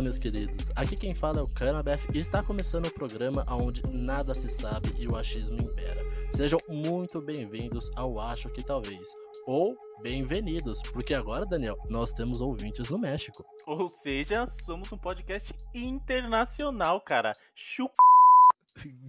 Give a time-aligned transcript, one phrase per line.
[0.00, 0.70] Olá, meus queridos.
[0.74, 4.94] Aqui quem fala é o Canabeth e está começando o programa onde nada se sabe
[4.98, 6.02] e o achismo impera.
[6.30, 9.06] Sejam muito bem-vindos ao Acho que Talvez.
[9.46, 13.44] Ou bem-vindos, porque agora, Daniel, nós temos ouvintes no México.
[13.66, 17.32] Ou seja, somos um podcast internacional, cara.
[17.54, 17.92] Chup...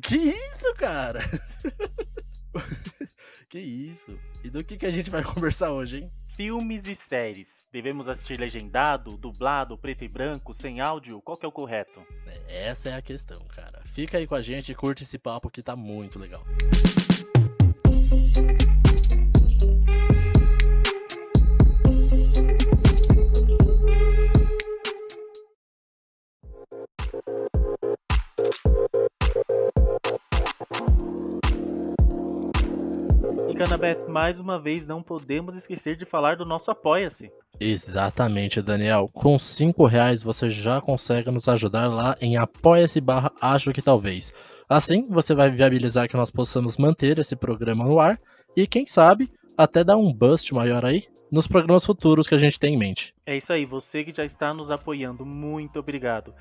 [0.01, 1.21] Que isso, cara?
[3.49, 4.19] que isso?
[4.43, 6.11] E do que, que a gente vai conversar hoje, hein?
[6.35, 7.60] Filmes e séries.
[7.71, 11.21] Devemos assistir legendado, dublado, preto e branco, sem áudio?
[11.21, 12.05] Qual que é o correto?
[12.49, 13.79] Essa é a questão, cara.
[13.85, 16.43] Fica aí com a gente e curte esse papo que tá muito legal.
[33.49, 37.31] E Canabeth, mais uma vez, não podemos esquecer de falar do nosso Apoia-se.
[37.63, 39.07] Exatamente, Daniel.
[39.13, 44.33] Com 5 reais você já consegue nos ajudar lá em apoia-se barra acho que talvez.
[44.67, 48.19] Assim, você vai viabilizar que nós possamos manter esse programa no ar
[48.57, 52.59] e, quem sabe, até dar um bust maior aí nos programas futuros que a gente
[52.59, 53.13] tem em mente.
[53.27, 56.33] É isso aí, você que já está nos apoiando, muito obrigado.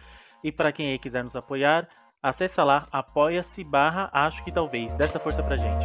[0.42, 1.86] E para quem aí quiser nos apoiar,
[2.22, 4.94] acessa lá apoia-se barra acho que talvez.
[4.94, 5.84] Dá essa força pra gente.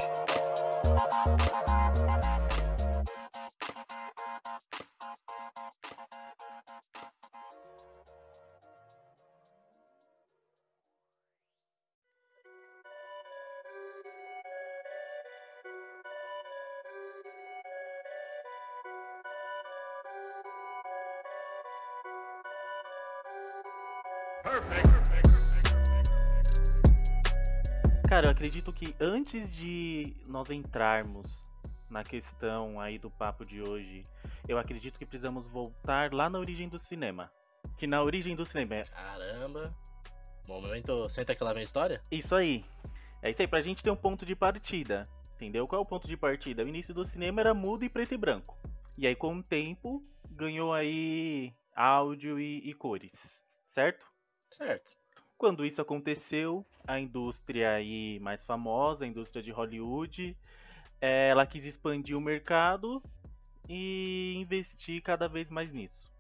[28.46, 31.26] Acredito que antes de nós entrarmos
[31.90, 34.04] na questão aí do papo de hoje,
[34.48, 37.32] eu acredito que precisamos voltar lá na origem do cinema.
[37.76, 39.76] Que na origem do cinema é Caramba.
[40.48, 42.00] Momento, senta aquela minha história?
[42.12, 42.64] isso aí.
[43.24, 45.08] É isso aí, pra gente ter um ponto de partida.
[45.34, 45.66] Entendeu?
[45.66, 46.64] Qual é o ponto de partida?
[46.64, 48.56] O início do cinema era mudo e preto e branco.
[48.96, 53.12] E aí, com o tempo, ganhou aí áudio e, e cores.
[53.74, 54.06] Certo?
[54.52, 54.92] Certo.
[55.38, 60.36] Quando isso aconteceu, a indústria aí mais famosa, a indústria de Hollywood,
[61.02, 63.04] ela quis expandir o mercado
[63.68, 66.12] e investir cada vez mais nisso.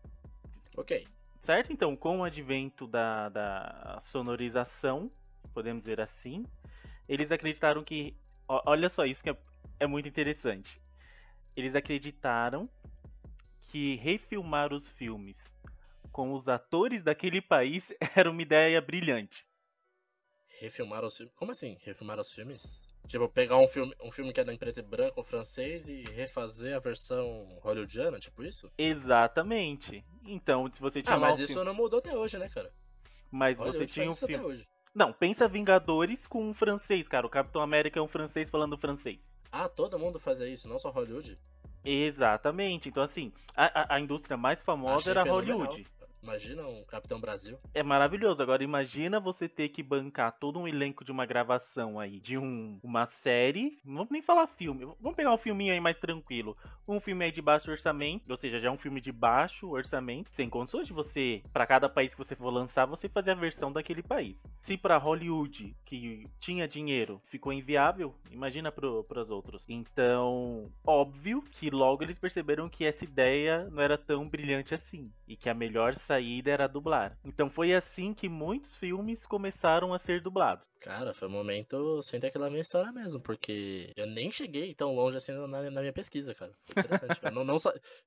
[0.76, 1.08] Ok.
[1.42, 1.72] Certo?
[1.72, 5.10] Então, com o advento da, da sonorização,
[5.54, 6.46] podemos dizer assim,
[7.08, 8.16] eles acreditaram que.
[8.48, 9.38] olha só, isso que é,
[9.80, 10.82] é muito interessante.
[11.56, 12.68] Eles acreditaram
[13.68, 15.38] que refilmar os filmes
[16.16, 17.84] com os atores daquele país
[18.16, 19.46] era uma ideia brilhante.
[20.62, 21.36] Refilmar os filmes.
[21.36, 21.78] Como assim?
[21.84, 22.82] Refilmar os filmes?
[23.06, 26.74] Tipo, pegar um filme, um filme que era em preto e branco francês e refazer
[26.74, 28.72] a versão hollywoodiana, tipo isso?
[28.78, 30.06] Exatamente.
[30.26, 32.72] Então, se você tinha Ah, mas um isso filme- não mudou até hoje, né, cara?
[33.30, 34.38] mas Hollywood você tinha um filme.
[34.46, 34.66] hoje.
[34.94, 37.28] Não, pensa Vingadores com um francês, cara.
[37.28, 39.20] O Capitão América é um francês falando francês.
[39.52, 41.38] Ah, todo mundo fazia isso, não só Hollywood?
[41.84, 42.90] Exatamente.
[42.90, 45.58] Então, assim, a, a- a indústria mais famosa Achei era fenomenal.
[45.60, 45.88] Hollywood.
[46.26, 47.60] Imagina um Capitão Brasil.
[47.72, 48.42] É maravilhoso.
[48.42, 52.80] Agora imagina você ter que bancar todo um elenco de uma gravação aí, de um,
[52.82, 53.80] uma série.
[53.86, 54.86] Não vamos nem falar filme.
[55.00, 56.58] Vamos pegar um filminho aí mais tranquilo.
[56.88, 60.30] Um filme aí de baixo orçamento, ou seja, já é um filme de baixo orçamento,
[60.32, 63.72] sem condições de você, para cada país que você for lançar, você fazer a versão
[63.72, 64.36] daquele país.
[64.60, 69.66] Se para Hollywood, que tinha dinheiro, ficou inviável, imagina para os outros.
[69.70, 75.36] Então, óbvio que logo eles perceberam que essa ideia não era tão brilhante assim e
[75.36, 77.18] que a melhor saída era dublar.
[77.24, 80.68] Então foi assim que muitos filmes começaram a ser dublados.
[80.80, 84.94] Cara, foi um momento sem ter aquela minha história mesmo, porque eu nem cheguei tão
[84.96, 86.54] longe assim na, na minha pesquisa, cara.
[86.66, 87.20] Foi interessante.
[87.24, 87.58] eu, não, não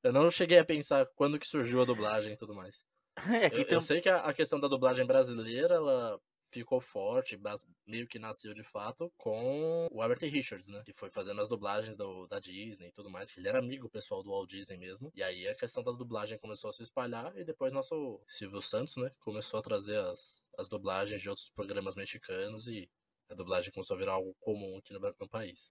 [0.02, 2.84] eu não cheguei a pensar quando que surgiu a dublagem e tudo mais.
[3.28, 7.38] É, Eu, eu sei que a, a questão da dublagem brasileira, ela ficou forte,
[7.86, 10.82] meio que nasceu de fato, com o Albert Richards, né?
[10.84, 13.88] Que foi fazendo as dublagens do- da Disney e tudo mais, que ele era amigo
[13.88, 15.10] pessoal do Walt Disney mesmo.
[15.14, 18.96] E aí a questão da dublagem começou a se espalhar e depois nosso Silvio Santos,
[18.96, 19.10] né?
[19.20, 22.88] Começou a trazer as, as dublagens de outros programas mexicanos e
[23.30, 25.70] a dublagem começou a virar algo comum aqui no, no país.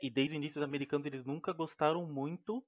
[0.00, 2.64] E desde o início os americanos eles nunca gostaram muito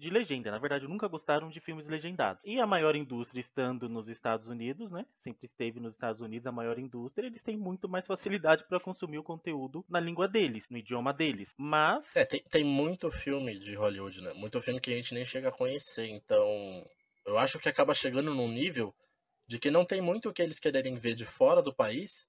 [0.00, 0.50] de legenda.
[0.50, 2.42] Na verdade, nunca gostaram de filmes legendados.
[2.44, 5.04] E a maior indústria estando nos Estados Unidos, né?
[5.16, 9.18] Sempre esteve nos Estados Unidos a maior indústria, eles têm muito mais facilidade para consumir
[9.18, 11.54] o conteúdo na língua deles, no idioma deles.
[11.58, 14.32] Mas É, tem, tem muito filme de Hollywood, né?
[14.32, 16.08] Muito filme que a gente nem chega a conhecer.
[16.08, 16.46] Então,
[17.26, 18.94] eu acho que acaba chegando num nível
[19.46, 22.28] de que não tem muito o que eles quererem ver de fora do país,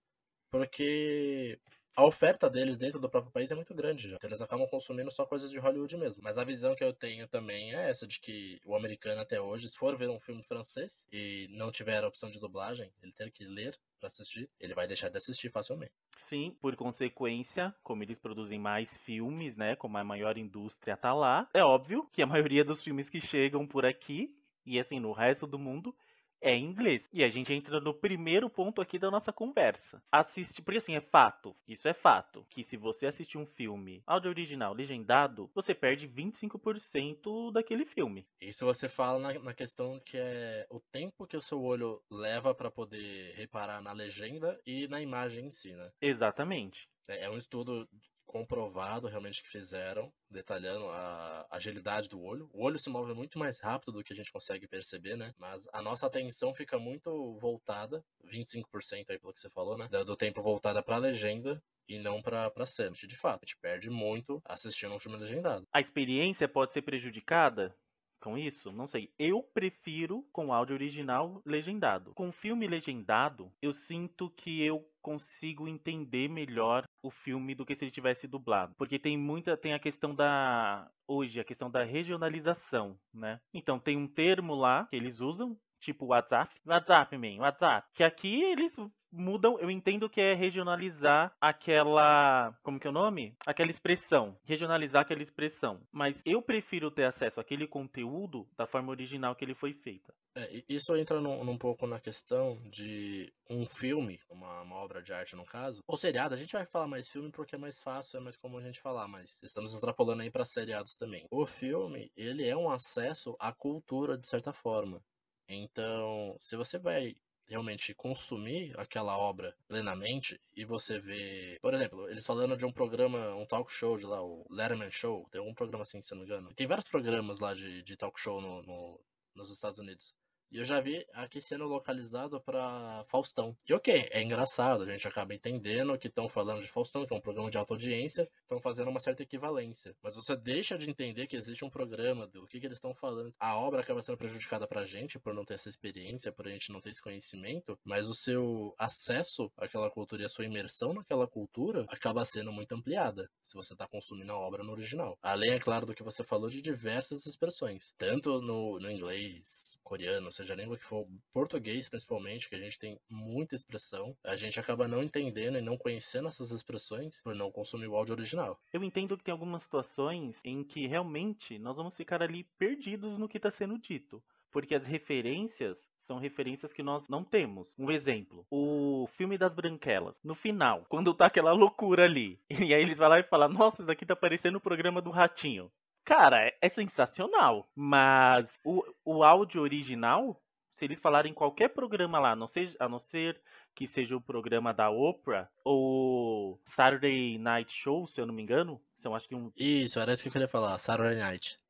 [0.52, 1.58] porque
[1.96, 4.16] a oferta deles dentro do próprio país é muito grande já.
[4.16, 6.24] Então eles acabam consumindo só coisas de Hollywood mesmo.
[6.24, 9.68] Mas a visão que eu tenho também é essa de que o americano até hoje,
[9.68, 13.32] se for ver um filme francês e não tiver a opção de dublagem, ele ter
[13.32, 15.94] que ler para assistir, ele vai deixar de assistir facilmente.
[16.28, 21.48] Sim, por consequência, como eles produzem mais filmes, né, como a maior indústria tá lá,
[21.54, 24.36] é óbvio que a maioria dos filmes que chegam por aqui
[24.66, 25.96] e assim no resto do mundo
[26.42, 27.08] é em inglês.
[27.14, 30.02] E a gente entra no primeiro ponto aqui da nossa conversa.
[30.12, 34.30] Assiste, porque assim, é fato, isso é fato, que se você assistir um filme áudio
[34.30, 38.26] original legendado, você perde 25% daquele filme.
[38.40, 42.56] Isso você fala na, na, questão que é o tempo que o seu olho leva
[42.56, 45.92] para poder reparar na legenda e na imagem em si, né?
[46.02, 46.90] Exatamente.
[47.08, 47.88] É, é um estudo
[48.32, 52.50] comprovado realmente que fizeram, detalhando a agilidade do olho.
[52.54, 55.34] O olho se move muito mais rápido do que a gente consegue perceber, né?
[55.38, 59.90] Mas a nossa atenção fica muito voltada, 25% aí pelo que você falou, né?
[59.90, 62.96] Do tempo voltada para a legenda e não para pra cena.
[62.96, 65.68] De fato, a gente perde muito assistindo um filme legendado.
[65.74, 67.76] A experiência pode ser prejudicada?
[68.22, 68.72] com isso?
[68.72, 69.12] Não sei.
[69.18, 72.14] Eu prefiro com áudio original legendado.
[72.14, 77.86] Com filme legendado, eu sinto que eu consigo entender melhor o filme do que se
[77.86, 82.98] ele tivesse dublado, porque tem muita tem a questão da hoje a questão da regionalização,
[83.14, 83.40] né?
[83.54, 88.42] Então tem um termo lá que eles usam tipo WhatsApp, WhatsApp, man, WhatsApp, que aqui
[88.44, 88.76] eles
[89.12, 93.36] mudam, eu entendo que é regionalizar aquela, como que é o nome?
[93.46, 99.36] Aquela expressão, regionalizar aquela expressão, mas eu prefiro ter acesso àquele conteúdo da forma original
[99.36, 100.14] que ele foi feita.
[100.34, 105.12] É, isso entra num, num, pouco na questão de um filme, uma, uma, obra de
[105.12, 108.18] arte no caso, ou seriado, a gente vai falar mais filme porque é mais fácil,
[108.18, 111.28] é mais comum a gente falar, mas estamos extrapolando aí para seriados também.
[111.30, 115.04] O filme, ele é um acesso à cultura de certa forma.
[115.50, 117.18] Então, se você vai
[117.52, 123.36] realmente consumir aquela obra plenamente e você vê, por exemplo, eles falando de um programa,
[123.36, 126.26] um talk show de lá, o Letterman Show, tem algum programa assim, se não me
[126.26, 126.54] engano.
[126.54, 129.00] Tem vários programas lá de, de talk show no, no,
[129.36, 130.16] nos Estados Unidos.
[130.52, 133.56] E eu já vi aqui sendo localizado para Faustão.
[133.68, 137.16] E ok, é engraçado, a gente acaba entendendo que estão falando de Faustão, que é
[137.16, 139.96] um programa de alta audiência, estão fazendo uma certa equivalência.
[140.04, 143.34] Mas você deixa de entender que existe um programa, do que, que eles estão falando.
[143.40, 146.70] A obra acaba sendo prejudicada pra gente por não ter essa experiência, por a gente
[146.70, 151.28] não ter esse conhecimento, mas o seu acesso àquela cultura e a sua imersão naquela
[151.28, 155.18] cultura acaba sendo muito ampliada se você está consumindo a obra no original.
[155.22, 160.30] Além, é claro, do que você falou de diversas expressões, tanto no, no inglês, coreano,
[160.42, 164.60] seja a língua que for, português principalmente, que a gente tem muita expressão, a gente
[164.60, 168.60] acaba não entendendo e não conhecendo essas expressões por não consumir o áudio original.
[168.74, 173.30] Eu entendo que tem algumas situações em que realmente nós vamos ficar ali perdidos no
[173.30, 174.22] que está sendo dito,
[174.52, 177.74] porque as referências são referências que nós não temos.
[177.78, 180.16] Um exemplo, o filme das branquelas.
[180.24, 183.82] No final, quando tá aquela loucura ali, e aí eles vão lá e falam: Nossa,
[183.82, 185.72] isso aqui tá parecendo o programa do Ratinho.
[186.12, 187.72] Cara, é, é sensacional.
[187.74, 190.44] Mas o, o áudio original,
[190.74, 193.42] se eles falarem qualquer programa lá, a não, ser, a não ser
[193.74, 198.82] que seja o programa da Oprah ou Saturday Night Show, se eu não me engano.
[198.98, 199.50] São acho que um.
[199.56, 201.61] Isso, era isso que eu queria falar, Saturday Night.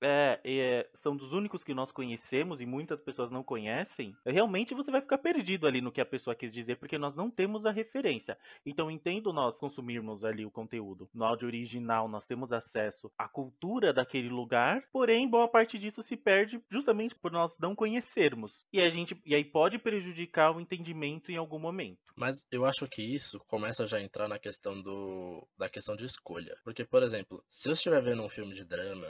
[0.00, 4.90] É, é, são dos únicos que nós conhecemos e muitas pessoas não conhecem, realmente você
[4.90, 7.70] vai ficar perdido ali no que a pessoa quis dizer, porque nós não temos a
[7.70, 8.38] referência.
[8.64, 11.08] Então, entendo nós consumirmos ali o conteúdo.
[11.14, 16.16] No áudio original, nós temos acesso à cultura daquele lugar, porém, boa parte disso se
[16.16, 18.64] perde justamente por nós não conhecermos.
[18.72, 21.98] E, a gente, e aí pode prejudicar o entendimento em algum momento.
[22.16, 26.04] Mas eu acho que isso começa já a entrar na questão do, da questão de
[26.04, 26.56] escolha.
[26.64, 29.06] Porque, por exemplo, se eu estiver vendo um filme de drama,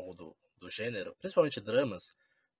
[0.00, 2.12] algo do, do gênero, principalmente dramas,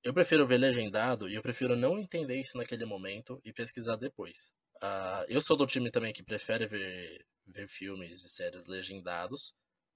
[0.03, 4.55] eu prefiro ver legendado e eu prefiro não entender isso naquele momento e pesquisar depois.
[4.83, 9.53] Uh, eu sou do time também que prefere ver, ver filmes e séries legendados,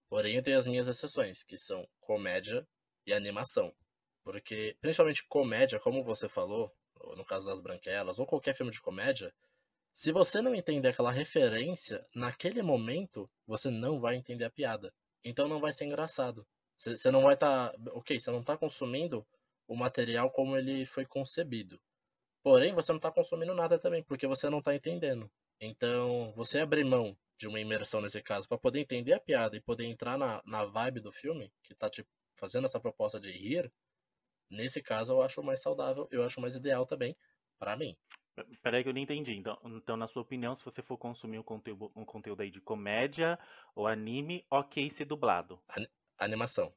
[0.09, 2.67] porém eu tenho as minhas exceções, que são comédia
[3.07, 3.75] e animação.
[4.23, 6.71] Porque, principalmente comédia, como você falou,
[7.17, 9.33] no caso das Branquelas, ou qualquer filme de comédia,
[9.93, 14.93] se você não entender aquela referência, naquele momento, você não vai entender a piada.
[15.25, 16.47] Então não vai ser engraçado.
[16.79, 17.71] Você não vai estar.
[17.73, 19.27] Tá, ok, você não está consumindo
[19.67, 21.81] o material como ele foi concebido.
[22.43, 25.31] Porém, você não está consumindo nada também, porque você não está entendendo.
[25.61, 29.61] Então, você abrir mão de uma imersão nesse caso para poder entender a piada e
[29.61, 32.07] poder entrar na, na vibe do filme, que está te
[32.39, 33.73] fazendo essa proposta de rir,
[34.51, 37.17] nesse caso eu acho mais saudável, eu acho mais ideal também
[37.59, 37.97] para mim.
[38.63, 39.33] Peraí que eu não entendi.
[39.37, 42.61] Então, então, na sua opinião, se você for consumir um conteúdo, um conteúdo aí de
[42.61, 43.39] comédia
[43.75, 45.63] ou anime, ok ser dublado.
[46.19, 46.73] Animação.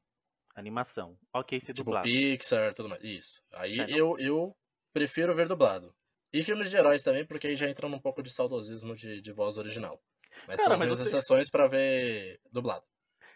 [0.54, 1.16] Animação.
[1.32, 2.08] Ok, ser tipo dublado.
[2.08, 3.02] Pixar, tudo mais.
[3.04, 3.42] Isso.
[3.52, 4.56] Aí é, eu, eu
[4.92, 5.94] prefiro ver dublado.
[6.32, 9.32] E filmes de heróis também, porque aí já entra num pouco de saudosismo de, de
[9.32, 10.02] voz original.
[10.46, 12.84] Mas Cara, são as mas minhas você- exceções pra ver dublado.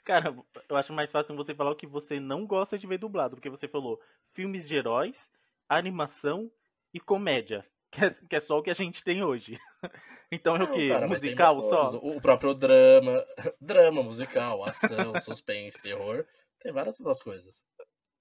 [0.05, 0.35] Cara,
[0.69, 3.49] eu acho mais fácil você falar o que você não gosta de ver dublado, porque
[3.49, 4.01] você falou
[4.35, 5.31] filmes de heróis,
[5.69, 6.51] animação
[6.93, 9.59] e comédia, que é, que é só o que a gente tem hoje.
[10.35, 10.89] Então é o quê?
[10.89, 11.91] cara, Musical só?
[11.99, 13.23] O próprio drama,
[13.61, 16.25] drama musical, ação, suspense, terror.
[16.59, 17.67] Tem várias outras coisas.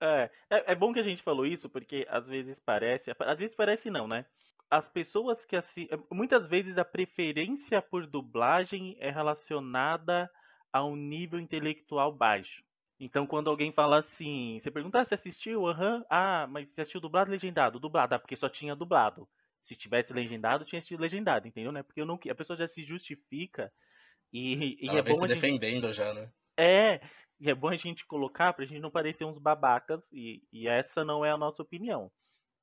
[0.01, 3.13] É, é, é bom que a gente falou isso, porque às vezes parece.
[3.17, 4.25] Às vezes parece não, né?
[4.69, 5.87] As pessoas que assim.
[6.11, 10.29] Muitas vezes a preferência por dublagem é relacionada
[10.73, 12.61] a um nível intelectual baixo.
[12.99, 15.65] Então, quando alguém fala assim, você pergunta, ah, você assistiu?
[15.65, 16.05] Aham.
[16.09, 17.79] Ah, mas você assistiu dublado legendado?
[17.79, 19.25] Dublado, ah, porque só tinha dublado.
[19.63, 21.71] Se tivesse legendado, tinha assistido legendado, entendeu?
[21.71, 21.83] Né?
[21.83, 23.71] Porque eu não, a pessoa já se justifica
[24.33, 26.31] e, e é bom se a gente defendendo já, né?
[26.57, 27.01] é,
[27.39, 31.03] e é bom a gente colocar pra gente não parecer uns babacas, e, e essa
[31.03, 32.11] não é a nossa opinião.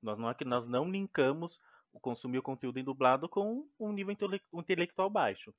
[0.00, 1.59] Nós não, nós não linkamos
[1.93, 5.52] o consumir o conteúdo em dublado com um nível intele- intelectual baixo.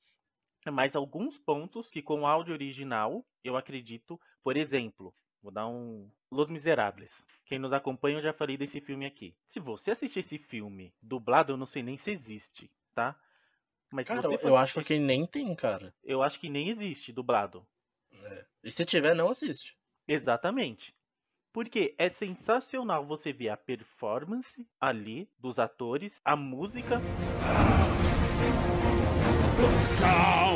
[0.71, 6.09] Mas alguns pontos que com o áudio original, eu acredito, por exemplo, vou dar um
[6.31, 7.23] Los Miseráveis.
[7.45, 9.35] Quem nos acompanha, eu já falei desse filme aqui.
[9.47, 13.19] Se você assistir esse filme dublado, eu não sei nem se existe, tá?
[13.91, 15.93] Mas Cara, você eu, acho que nem tem, cara.
[16.03, 17.65] eu acho que nem existe dublado.
[18.13, 18.45] É.
[18.63, 19.75] E se tiver, não assiste.
[20.07, 20.93] Exatamente.
[21.51, 27.01] Porque é sensacional você ver a performance ali dos atores, a música.
[29.99, 30.48] down,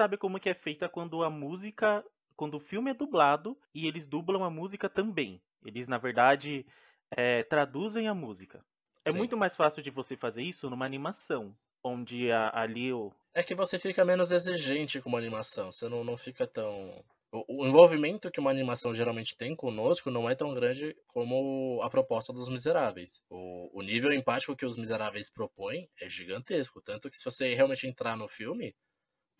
[0.00, 2.04] sabe como que é feita quando a música.
[2.36, 5.42] Quando o filme é dublado e eles dublam a música também.
[5.62, 6.64] Eles, na verdade,
[7.10, 8.64] é, traduzem a música.
[9.04, 9.18] É Sim.
[9.18, 11.54] muito mais fácil de você fazer isso numa animação.
[11.84, 13.12] Onde a- ali o.
[13.34, 15.70] É que você fica menos exigente com uma animação.
[15.70, 17.04] Você não, não fica tão.
[17.32, 21.88] O, o envolvimento que uma animação geralmente tem conosco não é tão grande como a
[21.88, 23.22] proposta dos Miseráveis.
[23.30, 26.82] O, o nível empático que os Miseráveis propõem é gigantesco.
[26.82, 28.74] Tanto que se você realmente entrar no filme,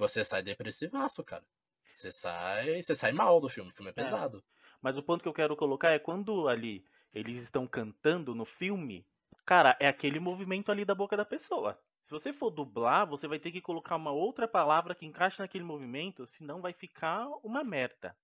[0.00, 1.44] você sai depressivaço, cara.
[1.92, 3.70] Você sai, você sai mal do filme.
[3.70, 4.42] O filme é pesado.
[4.80, 9.06] Mas o ponto que eu quero colocar é quando ali eles estão cantando no filme,
[9.44, 11.78] cara, é aquele movimento ali da boca da pessoa.
[12.02, 15.64] Se você for dublar, você vai ter que colocar uma outra palavra que encaixe naquele
[15.64, 18.16] movimento, senão vai ficar uma merda.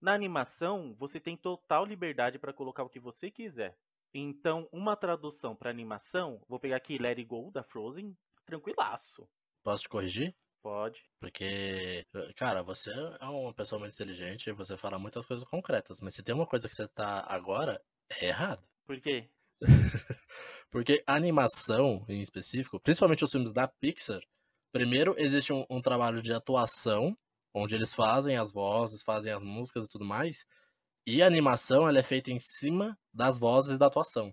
[0.00, 3.76] Na animação, você tem total liberdade para colocar o que você quiser.
[4.14, 9.28] Então, uma tradução para animação, vou pegar aqui Let It Go da Frozen, tranquilaço.
[9.62, 10.34] Posso te corrigir?
[10.62, 11.02] Pode.
[11.18, 12.04] Porque,
[12.36, 12.90] cara, você
[13.20, 15.98] é uma pessoa muito inteligente e você fala muitas coisas concretas.
[16.00, 18.62] Mas se tem uma coisa que você tá agora, é errado.
[18.86, 19.30] Por quê?
[20.70, 24.20] Porque a animação, em específico, principalmente os filmes da Pixar,
[24.72, 27.16] primeiro existe um, um trabalho de atuação,
[27.54, 30.44] onde eles fazem as vozes, fazem as músicas e tudo mais,
[31.06, 34.32] e a animação ela é feita em cima das vozes da atuação.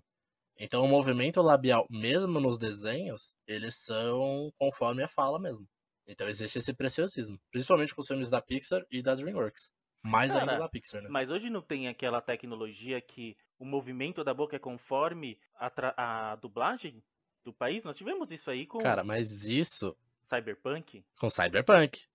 [0.58, 5.66] Então o movimento labial, mesmo nos desenhos, eles são conforme a fala mesmo.
[6.08, 9.70] Então existe esse preciosismo, principalmente com os filmes da Pixar e da DreamWorks.
[10.02, 11.08] Mais Cara, ainda da Pixar, né?
[11.10, 16.36] Mas hoje não tem aquela tecnologia que o movimento da boca é conforme a, a
[16.36, 17.02] dublagem
[17.44, 17.84] do país?
[17.84, 21.04] Nós tivemos isso aí com Cara, mas isso Cyberpunk.
[21.18, 22.06] Com Cyberpunk.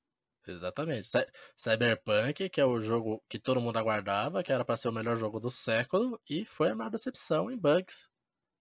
[0.48, 1.08] Exatamente.
[1.08, 4.94] Cy- Cyberpunk, que é o jogo que todo mundo aguardava, que era pra ser o
[4.94, 8.12] melhor jogo do século, e foi a maior decepção em bugs.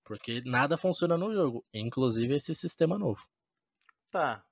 [0.04, 3.26] Porque nada funciona no jogo, inclusive esse sistema novo.
[4.10, 4.44] Tá.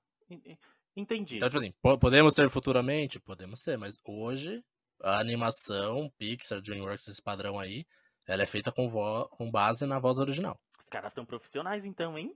[0.95, 1.37] En- en- Entendi.
[1.37, 3.19] Então, tipo assim, po- podemos ter futuramente?
[3.19, 4.63] Podemos ter, mas hoje
[5.01, 7.85] a animação Pixar, DreamWorks, esse padrão aí,
[8.27, 8.89] ela é feita com,
[9.29, 10.59] com base na voz original.
[10.79, 12.35] Os caras estão profissionais então, hein?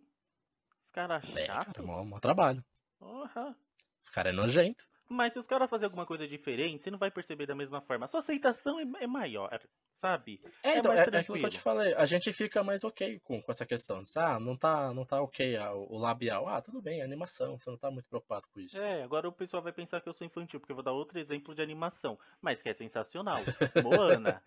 [0.86, 2.64] Os caras É, cara, é mó, mó trabalho.
[2.98, 3.56] Porra.
[4.02, 4.84] Esse cara é nojento.
[5.08, 8.06] Mas se os caras fazerem alguma coisa diferente, você não vai perceber da mesma forma.
[8.06, 9.60] A sua aceitação é, é maior,
[9.98, 10.42] sabe?
[10.64, 11.94] É, É então, é, é aquilo que eu te falei.
[11.94, 14.02] A gente fica mais ok com, com essa questão.
[14.18, 16.48] Ah, não tá, não tá ok ah, o, o labial.
[16.48, 17.58] Ah, tudo bem, é animação.
[17.58, 18.78] Você não tá muito preocupado com isso.
[18.78, 21.20] É, agora o pessoal vai pensar que eu sou infantil, porque eu vou dar outro
[21.20, 23.38] exemplo de animação, mas que é sensacional.
[23.84, 24.42] Moana,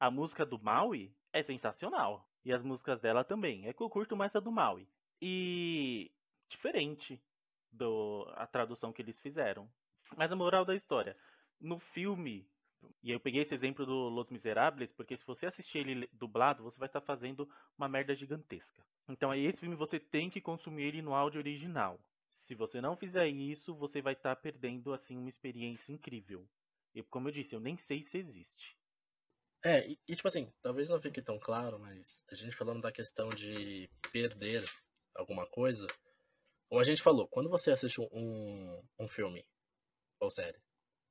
[0.00, 2.26] a música do Maui é sensacional.
[2.44, 3.68] E as músicas dela também.
[3.68, 4.88] É que eu curto mais a do Maui.
[5.20, 6.10] E
[6.48, 7.22] diferente
[7.70, 9.70] do a tradução que eles fizeram.
[10.16, 11.16] Mas a moral da história,
[11.60, 12.48] no filme,
[13.02, 16.78] e eu peguei esse exemplo do Los Miserables, porque se você assistir ele dublado, você
[16.78, 18.84] vai estar fazendo uma merda gigantesca.
[19.08, 22.00] Então esse filme você tem que consumir ele no áudio original.
[22.28, 26.48] Se você não fizer isso, você vai estar perdendo assim uma experiência incrível.
[26.94, 28.76] E como eu disse, eu nem sei se existe.
[29.62, 32.90] É, e, e, tipo assim, talvez não fique tão claro, mas a gente falando da
[32.90, 34.64] questão de perder
[35.14, 35.86] alguma coisa,
[36.68, 39.44] como a gente falou, quando você assiste um, um filme,
[40.20, 40.60] ou série,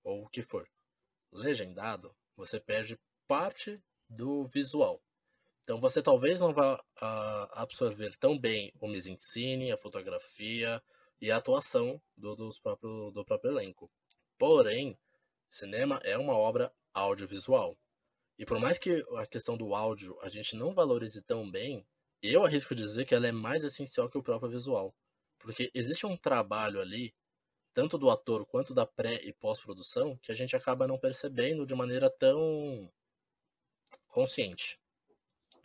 [0.03, 0.69] ou o que for,
[1.31, 2.97] legendado, você perde
[3.27, 5.01] parte do visual.
[5.61, 10.81] Então você talvez não vá uh, absorver tão bem o mise-en-scène, a fotografia
[11.21, 13.91] e a atuação do, dos próprio, do próprio elenco.
[14.37, 14.97] Porém,
[15.49, 17.77] cinema é uma obra audiovisual.
[18.37, 21.85] E por mais que a questão do áudio a gente não valorize tão bem,
[22.21, 24.95] eu arrisco dizer que ela é mais essencial que o próprio visual.
[25.37, 27.13] Porque existe um trabalho ali,
[27.79, 31.73] tanto do ator quanto da pré e pós-produção, que a gente acaba não percebendo de
[31.73, 32.91] maneira tão
[34.09, 34.77] consciente.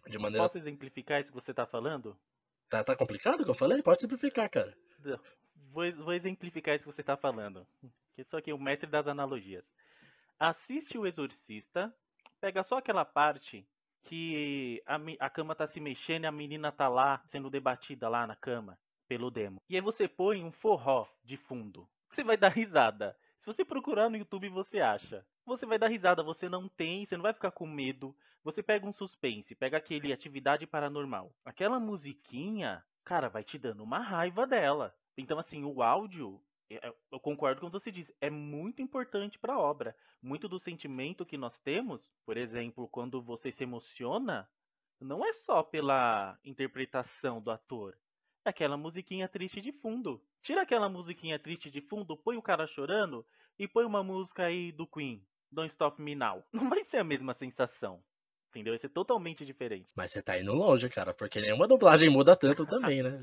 [0.06, 0.46] De maneira...
[0.46, 2.16] Posso exemplificar isso que você está falando?
[2.68, 3.82] Tá, tá complicado o que eu falei?
[3.82, 4.78] Pode simplificar, cara.
[5.72, 7.66] Vou, vou exemplificar isso que você está falando.
[8.14, 9.64] Que sou aqui o mestre das analogias.
[10.38, 11.92] Assiste o Exorcista,
[12.40, 13.66] pega só aquela parte
[14.04, 18.24] que a, a cama tá se mexendo e a menina tá lá sendo debatida lá
[18.24, 18.78] na cama
[19.08, 19.60] pelo demo.
[19.68, 21.88] E aí você põe um forró de fundo.
[22.14, 23.16] Você vai dar risada.
[23.40, 25.26] Se você procurar no YouTube, você acha.
[25.44, 28.14] Você vai dar risada, você não tem, você não vai ficar com medo.
[28.44, 31.34] Você pega um suspense, pega aquele atividade paranormal.
[31.44, 34.94] Aquela musiquinha, cara, vai te dando uma raiva dela.
[35.18, 36.40] Então, assim, o áudio,
[36.70, 39.96] é, é, eu concordo com o que você diz, é muito importante para a obra.
[40.22, 44.48] Muito do sentimento que nós temos, por exemplo, quando você se emociona,
[45.00, 47.98] não é só pela interpretação do ator.
[48.44, 50.22] Aquela musiquinha triste de fundo.
[50.42, 53.24] Tira aquela musiquinha triste de fundo, põe o cara chorando
[53.58, 56.44] e põe uma música aí do Queen, Don't Stop Me Now.
[56.52, 58.04] Não vai ser a mesma sensação.
[58.50, 58.72] Entendeu?
[58.72, 59.88] Vai ser totalmente diferente.
[59.96, 63.18] Mas você tá indo longe, cara, porque nenhuma dublagem muda tanto também, né?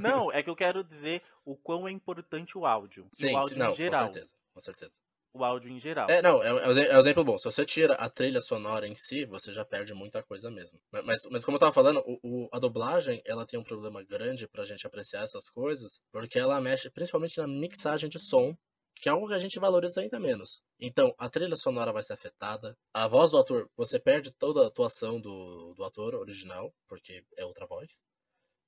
[0.00, 3.08] não, é que eu quero dizer o quão é importante o áudio.
[3.10, 4.06] Sim, o áudio não, em geral.
[4.06, 5.00] Com certeza, com certeza.
[5.36, 6.08] O áudio em geral.
[6.08, 7.36] É, não, é, é um exemplo bom.
[7.36, 10.80] Se você tira a trilha sonora em si, você já perde muita coisa mesmo.
[11.04, 14.48] Mas, mas como eu tava falando, o, o, a dublagem, ela tem um problema grande
[14.48, 18.56] pra gente apreciar essas coisas, porque ela mexe principalmente na mixagem de som
[19.00, 20.62] que é algo que a gente valoriza ainda menos.
[20.80, 24.68] Então, a trilha sonora vai ser afetada, a voz do ator, você perde toda a
[24.68, 28.02] atuação do, do ator original, porque é outra voz.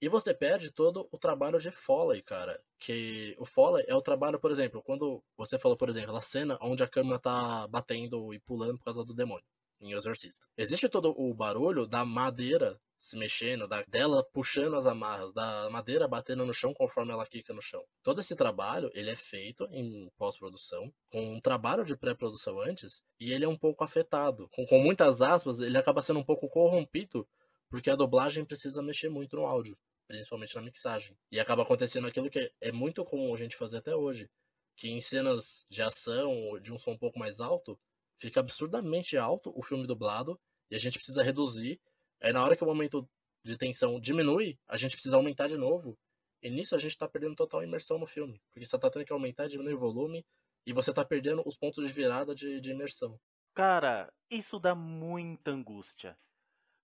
[0.01, 2.61] E você perde todo o trabalho de Foley, cara.
[2.79, 6.59] Que o Foley é o trabalho, por exemplo, quando você falou, por exemplo, a cena
[6.61, 9.45] onde a câmera tá batendo e pulando por causa do demônio
[9.81, 10.47] em Exorcista.
[10.57, 16.09] Existe todo o barulho da madeira se mexendo, da, dela puxando as amarras, da madeira
[16.09, 17.85] batendo no chão conforme ela quica no chão.
[18.03, 23.33] Todo esse trabalho, ele é feito em pós-produção, com um trabalho de pré-produção antes, e
[23.33, 24.49] ele é um pouco afetado.
[24.53, 27.25] Com, com muitas aspas, ele acaba sendo um pouco corrompido,
[27.71, 29.77] porque a dublagem precisa mexer muito no áudio,
[30.07, 31.17] principalmente na mixagem.
[31.31, 34.31] E acaba acontecendo aquilo que é muito comum a gente fazer até hoje,
[34.77, 37.79] que em cenas de ação, de um som um pouco mais alto,
[38.17, 40.39] fica absurdamente alto o filme dublado,
[40.71, 41.81] e a gente precisa reduzir
[42.21, 43.09] Aí na hora que o momento
[43.45, 45.97] de tensão diminui, a gente precisa aumentar de novo.
[46.43, 48.41] E nisso a gente tá perdendo total imersão no filme.
[48.53, 50.25] Porque você tá tendo que aumentar e diminuir o volume.
[50.67, 53.19] E você tá perdendo os pontos de virada de, de imersão.
[53.55, 56.17] Cara, isso dá muita angústia.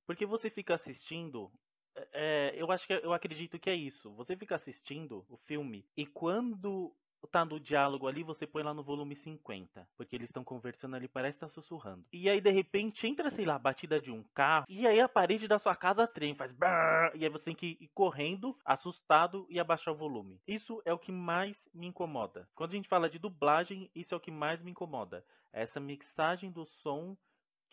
[0.07, 1.51] Porque você fica assistindo.
[2.12, 4.12] É, eu acho que eu acredito que é isso.
[4.14, 6.93] Você fica assistindo o filme e quando
[7.27, 9.87] tá no diálogo ali, você põe lá no volume 50.
[9.97, 12.05] Porque eles estão conversando ali, parece estar tá sussurrando.
[12.12, 14.67] E aí, de repente, entra, sei lá, a batida de um carro.
[14.69, 16.53] E aí a parede da sua casa trem, faz.
[16.53, 20.40] Brrr, e aí você tem que ir correndo, assustado e abaixar o volume.
[20.47, 22.49] Isso é o que mais me incomoda.
[22.55, 25.25] Quando a gente fala de dublagem, isso é o que mais me incomoda.
[25.53, 27.17] Essa mixagem do som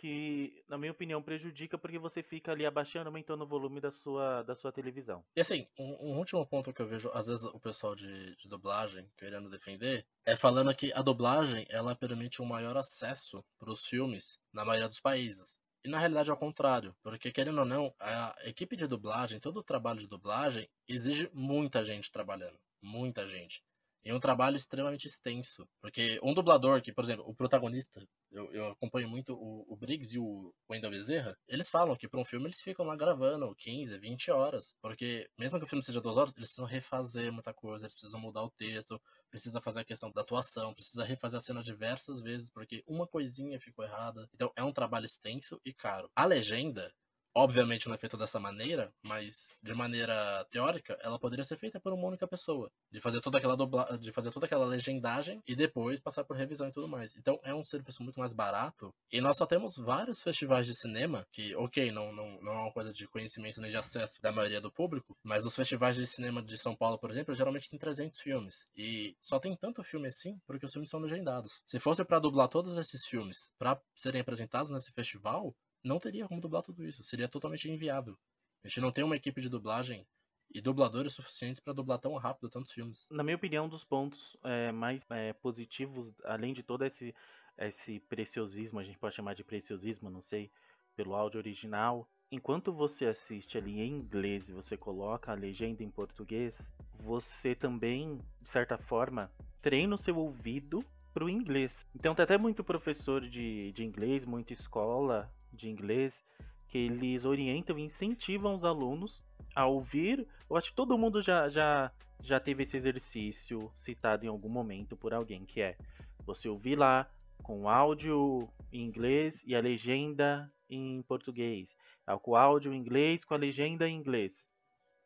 [0.01, 4.41] que, na minha opinião, prejudica porque você fica ali abaixando, aumentando o volume da sua,
[4.41, 5.23] da sua televisão.
[5.35, 8.49] E assim, um, um último ponto que eu vejo, às vezes, o pessoal de, de
[8.49, 13.85] dublagem querendo defender, é falando que a dublagem, ela permite um maior acesso para os
[13.85, 15.59] filmes na maioria dos países.
[15.83, 19.57] E na realidade é o contrário, porque querendo ou não, a equipe de dublagem, todo
[19.57, 23.63] o trabalho de dublagem exige muita gente trabalhando, muita gente.
[24.03, 25.67] E um trabalho extremamente extenso.
[25.79, 30.15] Porque um dublador que, por exemplo, o protagonista, eu, eu acompanho muito o, o Briggs
[30.15, 33.97] e o Wendell Bezerra, eles falam que para um filme eles ficam lá gravando 15,
[33.99, 34.75] 20 horas.
[34.81, 38.19] Porque mesmo que o filme seja duas horas, eles precisam refazer muita coisa, eles precisam
[38.19, 42.49] mudar o texto, precisa fazer a questão da atuação, precisa refazer a cena diversas vezes,
[42.49, 44.27] porque uma coisinha ficou errada.
[44.33, 46.09] Então é um trabalho extenso e caro.
[46.15, 46.91] A legenda,
[47.33, 51.93] Obviamente não é feita dessa maneira, mas de maneira teórica, ela poderia ser feita por
[51.93, 52.71] uma única pessoa.
[52.91, 53.55] De fazer toda aquela
[53.97, 57.15] de fazer toda aquela legendagem e depois passar por revisão e tudo mais.
[57.15, 58.93] Então é um serviço muito mais barato.
[59.11, 62.71] E nós só temos vários festivais de cinema, que, ok, não, não, não é uma
[62.71, 66.41] coisa de conhecimento nem de acesso da maioria do público, mas os festivais de cinema
[66.41, 68.67] de São Paulo, por exemplo, geralmente tem 300 filmes.
[68.75, 71.61] E só tem tanto filme assim porque os filmes são legendados.
[71.65, 76.41] Se fosse para dublar todos esses filmes para serem apresentados nesse festival, não teria como
[76.41, 77.03] dublar tudo isso.
[77.03, 78.17] Seria totalmente inviável.
[78.63, 80.05] A gente não tem uma equipe de dublagem
[80.53, 83.07] e dubladores suficientes pra dublar tão rápido tantos filmes.
[83.09, 87.15] Na minha opinião, um dos pontos é, mais é, positivos, além de todo esse,
[87.57, 90.51] esse preciosismo, a gente pode chamar de preciosismo, não sei,
[90.95, 95.89] pelo áudio original, enquanto você assiste ali em inglês e você coloca a legenda em
[95.89, 96.55] português,
[96.99, 101.85] você também, de certa forma, treina o seu ouvido pro inglês.
[101.95, 106.25] Então tem até muito professor de, de inglês, muita escola de inglês,
[106.67, 109.19] que eles orientam e incentivam os alunos
[109.55, 110.27] a ouvir.
[110.49, 114.95] Eu acho que todo mundo já, já, já teve esse exercício citado em algum momento
[114.95, 115.77] por alguém, que é
[116.25, 117.09] você ouvir lá
[117.43, 121.75] com áudio em inglês e a legenda em português.
[122.07, 124.47] Ah, Com o áudio em inglês com a legenda em inglês.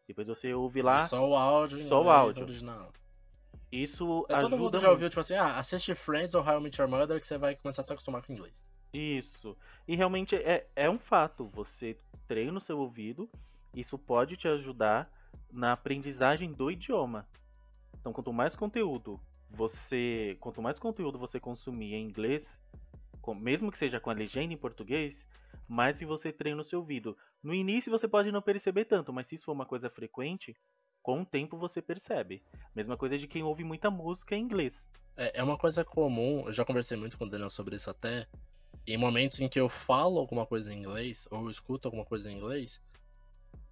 [0.08, 1.00] Depois você ouve lá.
[1.08, 2.44] Só o áudio em Só o inglês áudio.
[2.44, 2.92] original.
[3.72, 4.92] Isso É, todo ajuda mundo já muito.
[4.92, 7.56] ouviu, tipo assim, ah, assiste Friends ou How I Met Your Mother que você vai
[7.56, 8.70] começar a se acostumar com o inglês.
[8.96, 9.58] Isso.
[9.88, 11.48] E realmente é, é um fato.
[11.54, 13.30] Você treina o seu ouvido.
[13.74, 15.12] Isso pode te ajudar
[15.52, 17.28] na aprendizagem do idioma.
[18.00, 22.62] Então, quanto mais conteúdo você, quanto mais conteúdo você consumir em inglês,
[23.22, 25.28] com- mesmo que seja com a legenda em português,
[25.68, 27.18] mais você treina o seu ouvido.
[27.44, 30.56] No início você pode não perceber tanto, mas se isso for uma coisa frequente,
[31.02, 32.44] com o tempo você percebe.
[32.76, 34.90] Mesma coisa de quem ouve muita música em inglês.
[35.18, 38.28] É, é uma coisa comum, eu já conversei muito com o Daniel sobre isso até.
[38.88, 42.38] Em momentos em que eu falo alguma coisa em inglês, ou escuto alguma coisa em
[42.38, 42.80] inglês,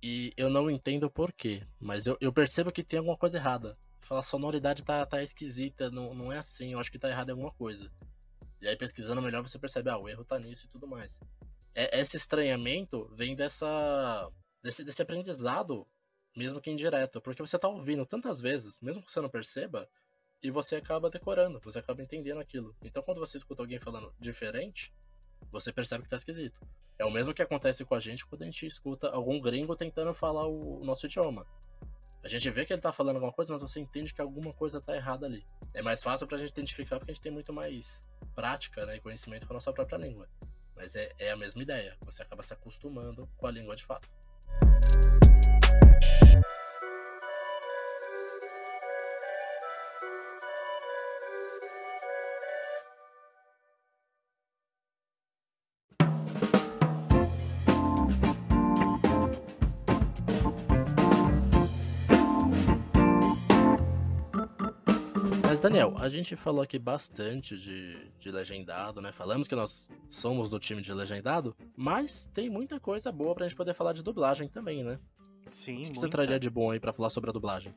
[0.01, 3.77] e eu não entendo o porquê, mas eu, eu percebo que tem alguma coisa errada.
[3.99, 7.29] Fala, a sonoridade tá, tá esquisita, não, não é assim, eu acho que tá errado
[7.29, 7.89] alguma coisa.
[8.61, 11.19] E aí pesquisando melhor você percebe, ah, o erro tá nisso e tudo mais.
[11.75, 14.29] É, esse estranhamento vem dessa.
[14.61, 15.85] Desse, desse aprendizado,
[16.35, 19.89] mesmo que indireto, porque você tá ouvindo tantas vezes, mesmo que você não perceba,
[20.41, 22.75] e você acaba decorando, você acaba entendendo aquilo.
[22.81, 24.93] Então quando você escuta alguém falando diferente,
[25.51, 26.59] você percebe que tá esquisito.
[26.97, 30.13] É o mesmo que acontece com a gente quando a gente escuta algum gringo tentando
[30.13, 31.45] falar o nosso idioma.
[32.23, 34.79] A gente vê que ele tá falando alguma coisa, mas você entende que alguma coisa
[34.79, 35.45] tá errada ali.
[35.73, 38.01] É mais fácil pra gente identificar porque a gente tem muito mais
[38.33, 40.29] prática né, e conhecimento com a nossa própria língua.
[40.75, 41.97] Mas é, é a mesma ideia.
[42.05, 44.07] Você acaba se acostumando com a língua de fato.
[65.83, 69.11] Daniel, a gente falou aqui bastante de, de legendado, né?
[69.11, 73.57] Falamos que nós somos do time de legendado, mas tem muita coisa boa pra gente
[73.57, 74.99] poder falar de dublagem também, né?
[75.51, 76.17] Sim, O que, que você muita.
[76.17, 77.73] traria de bom aí pra falar sobre a dublagem?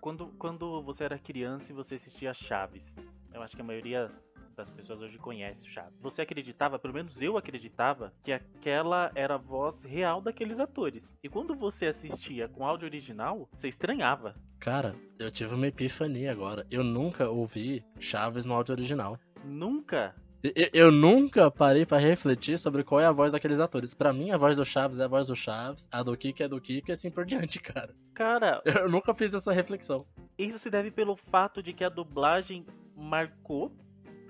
[0.00, 2.92] Quando, quando você era criança e você assistia Chaves,
[3.32, 4.10] eu acho que a maioria
[4.56, 5.98] das pessoas hoje conhece o Chaves.
[6.00, 11.16] Você acreditava, pelo menos eu acreditava, que aquela era a voz real daqueles atores.
[11.22, 14.34] E quando você assistia com áudio original, você estranhava.
[14.58, 16.66] Cara, eu tive uma epifania agora.
[16.70, 19.18] Eu nunca ouvi Chaves no áudio original.
[19.44, 20.14] Nunca.
[20.44, 23.94] E- e- Eu, nunca parei pra refletir sobre qual é a voz daqueles atores.
[23.94, 26.48] Pra mim, a voz do Chaves é a voz do Chaves, a do Kiko é
[26.48, 27.94] do Kiko e assim por diante, cara.
[28.14, 30.04] Cara, Eu nunca fiz essa reflexão.
[30.36, 33.72] isso se deve pelo fato de que a dublagem marcou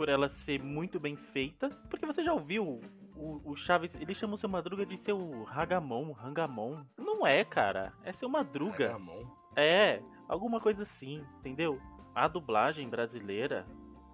[0.03, 1.71] por ela ser muito bem feita.
[1.89, 2.81] Porque você já ouviu
[3.15, 6.83] o, o Chaves, ele chama o seu Madruga de seu Ragamon, Rangamon.
[6.99, 7.93] Não é, cara.
[8.03, 8.97] É seu Madruga.
[9.55, 11.81] É, alguma coisa assim, entendeu?
[12.17, 13.65] A dublagem brasileira.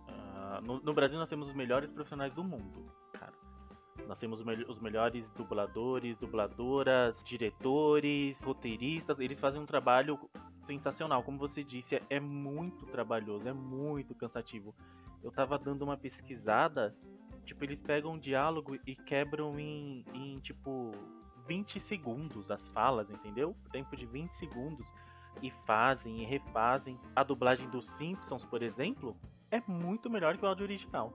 [0.07, 3.33] ah, no, no Brasil nós temos os melhores profissionais do mundo, cara.
[4.07, 9.19] Nós temos os melhores dubladores, dubladoras, diretores, roteiristas.
[9.21, 10.21] Eles fazem um trabalho
[10.67, 11.23] sensacional.
[11.23, 14.75] Como você disse, é, é muito trabalhoso, é muito cansativo.
[15.23, 16.95] Eu tava dando uma pesquisada.
[17.45, 20.93] Tipo, eles pegam um diálogo e quebram em, em tipo
[21.47, 23.57] 20 segundos as falas, entendeu?
[23.73, 24.87] Tempo de 20 segundos
[25.43, 26.99] e fazem e refazem.
[27.17, 29.17] A dublagem dos Simpsons, por exemplo,
[29.51, 31.13] é muito melhor que o áudio original.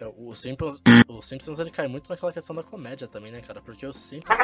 [0.00, 3.60] É, O Simpsons, o Simpsons ele cai muito naquela questão da comédia também, né, cara?
[3.60, 4.38] Porque o Simpsons.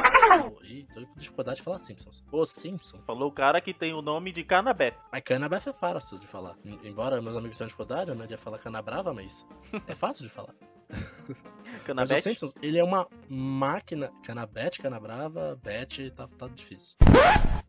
[0.64, 2.24] Ih, tô com dificuldade de falar Simpsons.
[2.32, 3.00] O Simpsons.
[3.06, 4.96] Falou o cara que tem o nome de Canabé.
[5.12, 6.56] Mas Canabef é fácil de falar.
[6.64, 9.46] Em- Embora meus amigos tenham dificuldade, eu não ia falar Canabrava, mas
[9.86, 10.54] é fácil de falar.
[11.92, 12.20] Mas Canabé.
[12.20, 14.10] Simpsons, ele é uma máquina.
[14.22, 16.96] Canabete, Canabrava, Bet, tá, tá difícil.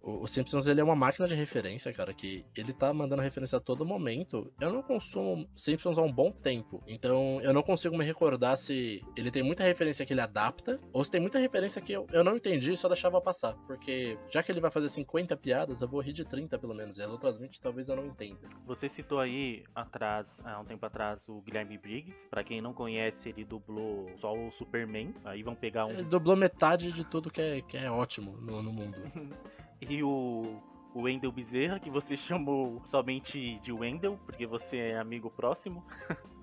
[0.01, 3.57] O, o Simpsons, ele é uma máquina de referência, cara, que ele tá mandando referência
[3.57, 4.53] a todo momento.
[4.59, 9.03] Eu não consumo Simpsons há um bom tempo, então eu não consigo me recordar se
[9.17, 12.23] ele tem muita referência que ele adapta, ou se tem muita referência que eu, eu
[12.23, 13.53] não entendi e só deixava passar.
[13.65, 16.97] Porque já que ele vai fazer 50 piadas, eu vou rir de 30 pelo menos,
[16.97, 18.47] e as outras 20 talvez eu não entenda.
[18.65, 22.27] Você citou aí atrás, há um tempo atrás, o Guilherme Briggs.
[22.29, 25.13] Pra quem não conhece, ele dublou só o Superman.
[25.23, 25.91] Aí vão pegar um.
[25.91, 28.97] Ele dublou metade de tudo que é, que é ótimo no, no mundo.
[29.81, 30.61] E o,
[30.93, 35.85] o Wendel Bezerra, que você chamou somente de Wendel, porque você é amigo próximo.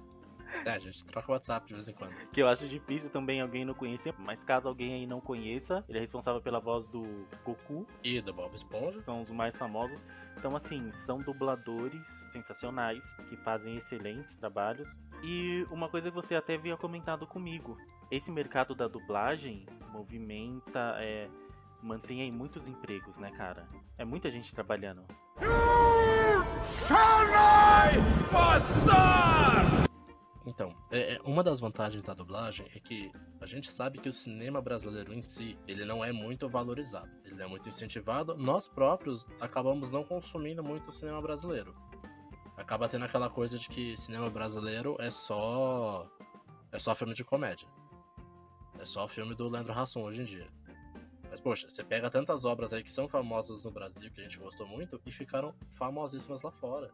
[0.64, 2.14] É, a gente troca o WhatsApp de vez em quando.
[2.32, 5.98] Que eu acho difícil também alguém não conhecer, mas caso alguém aí não conheça, ele
[5.98, 9.00] é responsável pela voz do Goku, E do Bob Esponja.
[9.02, 10.04] são os mais famosos.
[10.36, 14.88] Então, assim, são dubladores sensacionais que fazem excelentes trabalhos.
[15.22, 17.76] E uma coisa que você até havia comentado comigo:
[18.10, 21.28] esse mercado da dublagem movimenta, é,
[21.82, 23.68] mantém aí muitos empregos, né, cara?
[23.98, 25.04] É muita gente trabalhando.
[26.86, 29.91] Shall I passar?
[30.44, 34.12] Então, é, é- uma das vantagens da dublagem é que a gente sabe que o
[34.12, 37.10] cinema brasileiro em si, ele não é muito valorizado.
[37.24, 38.36] Ele não é muito incentivado.
[38.36, 41.74] Nós próprios acabamos não consumindo muito o cinema brasileiro.
[42.56, 46.08] Acaba tendo aquela coisa de que cinema brasileiro é só
[46.70, 47.68] é só filme de comédia.
[48.78, 50.48] É só filme do Leandro Hassum hoje em dia.
[51.30, 54.38] Mas poxa, você pega tantas obras aí que são famosas no Brasil que a gente
[54.38, 56.92] gostou muito e ficaram famosíssimas lá fora.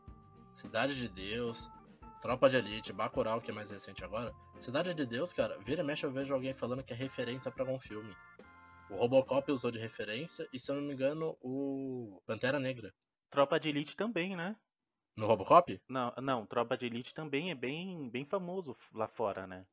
[0.55, 1.71] Cidade de Deus,
[2.21, 4.35] Tropa de Elite, Bacurau, que é mais recente agora.
[4.59, 7.63] Cidade de Deus, cara, vira e mexe eu vejo alguém falando que é referência pra
[7.63, 8.15] algum filme.
[8.91, 12.93] O Robocop usou de referência e, se eu não me engano, o Pantera Negra.
[13.31, 14.57] Tropa de Elite também, né?
[15.17, 15.81] No Robocop?
[15.89, 19.65] Não, não, Tropa de Elite também é bem, bem famoso lá fora, né?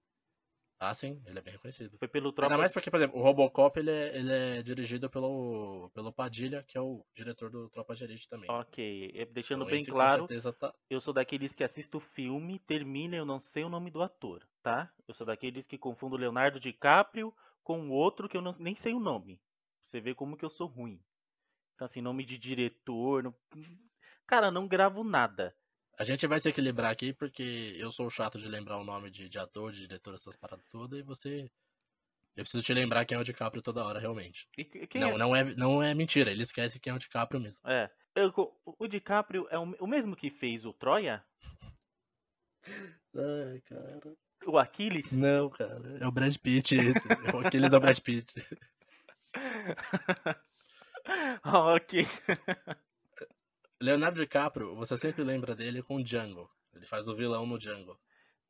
[0.87, 1.97] Ah, sim, ele é bem reconhecido.
[1.97, 5.09] Foi pelo Tropa Ainda mais porque, por exemplo, o Robocop ele é, ele é dirigido
[5.09, 8.49] pelo, pelo Padilha, que é o diretor do Tropa de Elite também.
[8.51, 10.27] Ok, é, deixando Então bem esse, claro,
[10.59, 14.03] tá- eu sou daqueles que assisto o filme, termina eu não sei o nome do
[14.03, 14.91] ator, tá?
[15.07, 18.99] Eu sou daqueles que confundo Leonardo DiCaprio com outro que eu não- nem sei o
[18.99, 19.41] nome.
[19.83, 21.01] Você vê como que eu sou ruim.
[21.73, 23.23] Então, assim, nome de diretor.
[23.23, 23.35] não-
[24.27, 25.55] Cara, não gravo nada.
[25.97, 29.29] A gente vai se equilibrar aqui porque eu sou chato de lembrar o nome de,
[29.29, 31.49] de ator, de diretor, essas paradas todas, e você.
[32.35, 34.49] Eu preciso te lembrar quem é o DiCaprio toda hora, realmente.
[34.57, 35.17] E Não, é?
[35.17, 37.67] não é, não é mentira, ele esquece quem é o DiCaprio mesmo.
[37.69, 37.89] É.
[38.13, 38.33] Eu
[38.65, 41.23] o DiCaprio é o o mesmo que fez o Troia?
[43.15, 44.15] Ai, cara.
[44.45, 45.11] O Aquiles?
[45.11, 45.97] Não, cara.
[45.99, 47.07] É o Brad Pitt esse.
[47.45, 48.33] Aqueles é o Brad Pitt.
[51.43, 52.07] ok.
[53.81, 56.49] Leonardo DiCaprio, você sempre lembra dele com Django.
[56.73, 57.99] Ele faz o vilão no Django.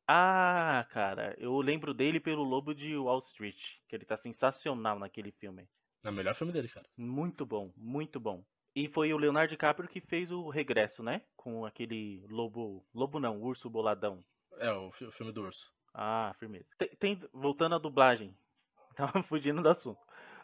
[0.08, 3.58] Ah, cara, eu lembro dele pelo Lobo de Wall Street,
[3.88, 5.68] que ele tá sensacional naquele filme.
[6.04, 6.88] É o melhor filme dele, cara.
[6.96, 8.44] Muito bom, muito bom.
[8.76, 11.24] E foi o Leonardo DiCaprio que fez o regresso, né?
[11.36, 12.86] Com aquele lobo.
[12.94, 14.24] Lobo não, urso boladão.
[14.60, 15.74] É, o, fi- o filme do urso.
[15.94, 16.68] Ah, firmeza.
[16.78, 18.38] Tem, tem- voltando à dublagem.
[18.96, 20.00] Tava fugindo do assunto.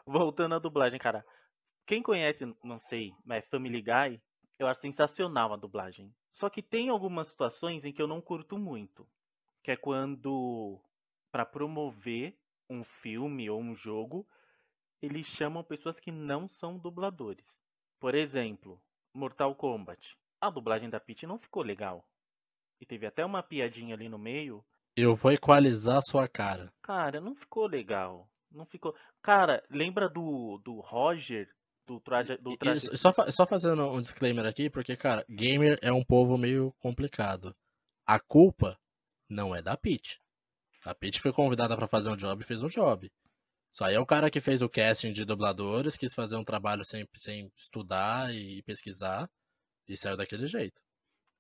[0.05, 1.23] Voltando à dublagem, cara.
[1.85, 4.19] Quem conhece, não sei, mas Family Guy,
[4.61, 6.13] eu acho sensacional a dublagem.
[6.31, 9.07] Só que tem algumas situações em que eu não curto muito.
[9.63, 10.79] Que é quando,
[11.31, 12.37] pra promover
[12.69, 14.27] um filme ou um jogo,
[15.01, 17.59] eles chamam pessoas que não são dubladores.
[17.99, 18.81] Por exemplo,
[19.13, 20.15] Mortal Kombat.
[20.39, 22.07] A dublagem da Peach não ficou legal.
[22.79, 24.63] E teve até uma piadinha ali no meio
[24.95, 26.71] Eu vou equalizar a sua cara.
[26.81, 28.29] Cara, não ficou legal.
[28.51, 28.95] Não ficou.
[29.21, 31.49] Cara, lembra do, do Roger?
[31.91, 32.37] Do traje.
[32.37, 32.89] Do traje...
[32.93, 37.53] e só, só fazendo um disclaimer aqui, porque, cara, gamer é um povo meio complicado.
[38.07, 38.79] A culpa
[39.29, 40.21] não é da Peach.
[40.85, 43.11] A Peach foi convidada pra fazer um job e fez um job.
[43.73, 46.85] Isso aí é o cara que fez o casting de dubladores, quis fazer um trabalho
[46.85, 49.29] sem, sem estudar e pesquisar,
[49.85, 50.81] e saiu daquele jeito.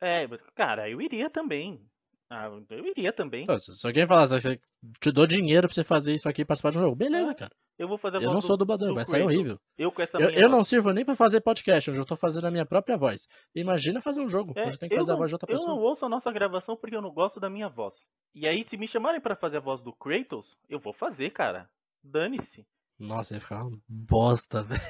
[0.01, 1.89] É, cara, eu iria também.
[2.33, 3.43] Ah, eu iria também.
[3.43, 4.57] Então, se alguém falasse, "Você-
[5.01, 7.35] te dou dinheiro pra você fazer isso aqui e participar de um jogo, beleza, É,
[7.35, 7.51] cara.
[7.77, 9.59] Eu vou fazer a Eu voz não do- sou dublador, do vai sair horrível.
[9.77, 12.47] Eu com essa Eu, eu não sirvo nem pra fazer podcast, onde eu tô fazendo
[12.47, 13.27] a minha própria voz.
[13.53, 15.51] Imagina fazer um jogo, É, onde tem que eu fazer a não- voz de outra
[15.51, 15.75] Eu pessoa.
[15.75, 18.07] não ouço a nossa gravação porque eu não gosto da minha voz.
[18.33, 21.69] E aí, se me chamarem pra fazer a voz do Kratos, eu vou fazer, cara.
[22.01, 22.65] Dane-se.
[22.97, 24.81] Nossa, ia ficar uma bosta, velho.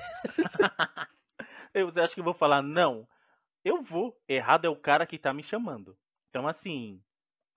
[1.73, 3.08] Eu, você acha que eu vou falar não?
[3.63, 4.15] Eu vou.
[4.27, 5.97] Errado é o cara que tá me chamando.
[6.30, 7.01] Então, assim,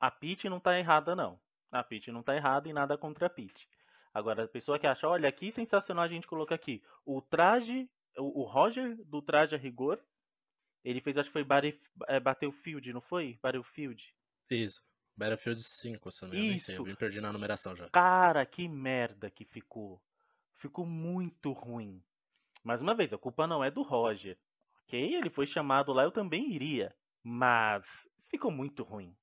[0.07, 1.39] a Peach não tá errada, não.
[1.73, 3.69] A Peach não tá errada e nada contra a Peach.
[4.13, 6.83] Agora, a pessoa que acha, olha, que sensacional a gente coloca aqui.
[7.05, 7.89] O traje,
[8.19, 9.99] o, o Roger do traje a rigor,
[10.85, 13.39] ele fez, acho que foi Bare- é, Battlefield, não foi?
[13.43, 14.15] Battlefield.
[14.51, 14.83] Isso.
[15.17, 16.91] Battlefield 5, se eu não me engano, sei, eu Isso.
[16.91, 17.89] me perdi na numeração já.
[17.89, 20.03] Cara, que merda que ficou.
[20.57, 22.03] Ficou muito ruim.
[22.63, 24.37] Mais uma vez, a culpa não é do Roger.
[24.85, 25.15] Ok?
[25.15, 26.95] Ele foi chamado lá, eu também iria.
[27.23, 27.87] Mas
[28.29, 29.17] ficou muito ruim.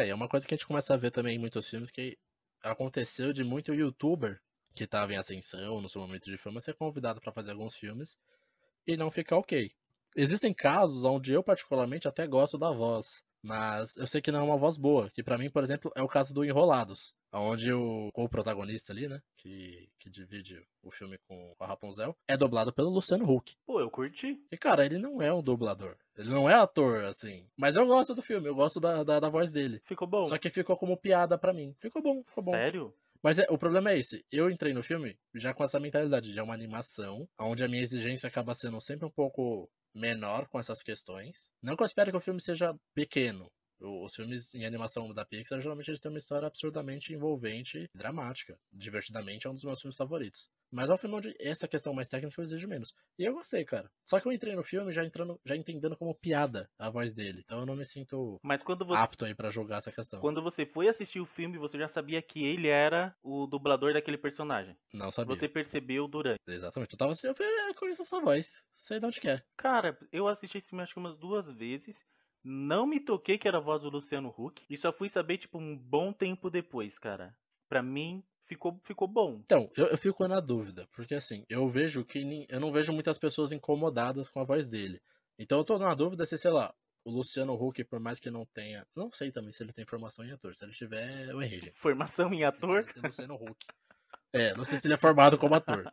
[0.00, 2.16] É, é uma coisa que a gente começa a ver também em muitos filmes que
[2.62, 4.40] aconteceu de muito youtuber
[4.74, 8.16] que tava em ascensão no seu momento de fama ser convidado pra fazer alguns filmes
[8.86, 9.70] e não ficar ok.
[10.16, 14.42] Existem casos onde eu particularmente até gosto da voz Mas eu sei que não é
[14.42, 18.10] uma voz boa, que pra mim, por exemplo, é o caso do Enrolados, onde o
[18.12, 23.30] co-protagonista ali, né, que, que divide o filme com a Rapunzel, é dublado pelo Luciano
[23.30, 23.54] Huck.
[23.66, 24.42] Pô, eu curti.
[24.50, 25.96] E, cara, ele não é um dublador.
[26.20, 27.46] Ele não é ator, assim.
[27.56, 29.80] Mas eu gosto do filme, eu gosto da, da, da voz dele.
[29.86, 30.24] Ficou bom.
[30.24, 31.74] Só que ficou como piada pra mim.
[31.78, 32.52] Ficou bom, ficou bom.
[32.52, 32.94] Sério?
[33.22, 34.24] Mas é, o problema é esse.
[34.30, 37.82] Eu entrei no filme já com essa mentalidade de é uma animação, onde a minha
[37.82, 41.50] exigência acaba sendo sempre um pouco menor com essas questões.
[41.62, 43.50] Não que eu espere que o filme seja pequeno.
[43.80, 48.58] Os filmes em animação da Pixar, geralmente eles têm uma história absurdamente envolvente e dramática.
[48.72, 50.48] Divertidamente é um dos meus filmes favoritos.
[50.72, 52.94] Mas é um filme onde essa questão mais técnica eu exijo menos.
[53.18, 53.90] E eu gostei, cara.
[54.04, 57.42] Só que eu entrei no filme já entrando, já entendendo como piada a voz dele.
[57.44, 60.20] Então eu não me sinto Mas quando você, apto aí pra julgar essa questão.
[60.20, 64.16] quando você foi assistir o filme, você já sabia que ele era o dublador daquele
[64.16, 64.76] personagem.
[64.92, 65.34] Não sabia.
[65.34, 66.38] Você percebeu durante.
[66.46, 66.92] Exatamente.
[66.92, 68.62] Eu tava assim, eu falei, é, conheço essa voz.
[68.74, 69.42] Sei de onde que é.
[69.56, 71.96] Cara, eu assisti esse filme acho que umas duas vezes.
[72.42, 74.62] Não me toquei que era a voz do Luciano Huck.
[74.68, 77.36] E só fui saber, tipo, um bom tempo depois, cara.
[77.68, 79.40] Pra mim, ficou, ficou bom.
[79.44, 83.18] Então, eu, eu fico na dúvida, porque assim, eu vejo que eu não vejo muitas
[83.18, 85.00] pessoas incomodadas com a voz dele.
[85.38, 86.74] Então eu tô na dúvida se, sei lá,
[87.04, 88.86] o Luciano Huck, por mais que não tenha.
[88.96, 90.54] Não sei também se ele tem formação em ator.
[90.54, 91.78] Se ele tiver, eu errei, gente.
[91.78, 92.80] Formação em ator.
[92.88, 93.66] Esse Luciano Huck.
[94.32, 95.90] É, não sei se ele é formado como ator.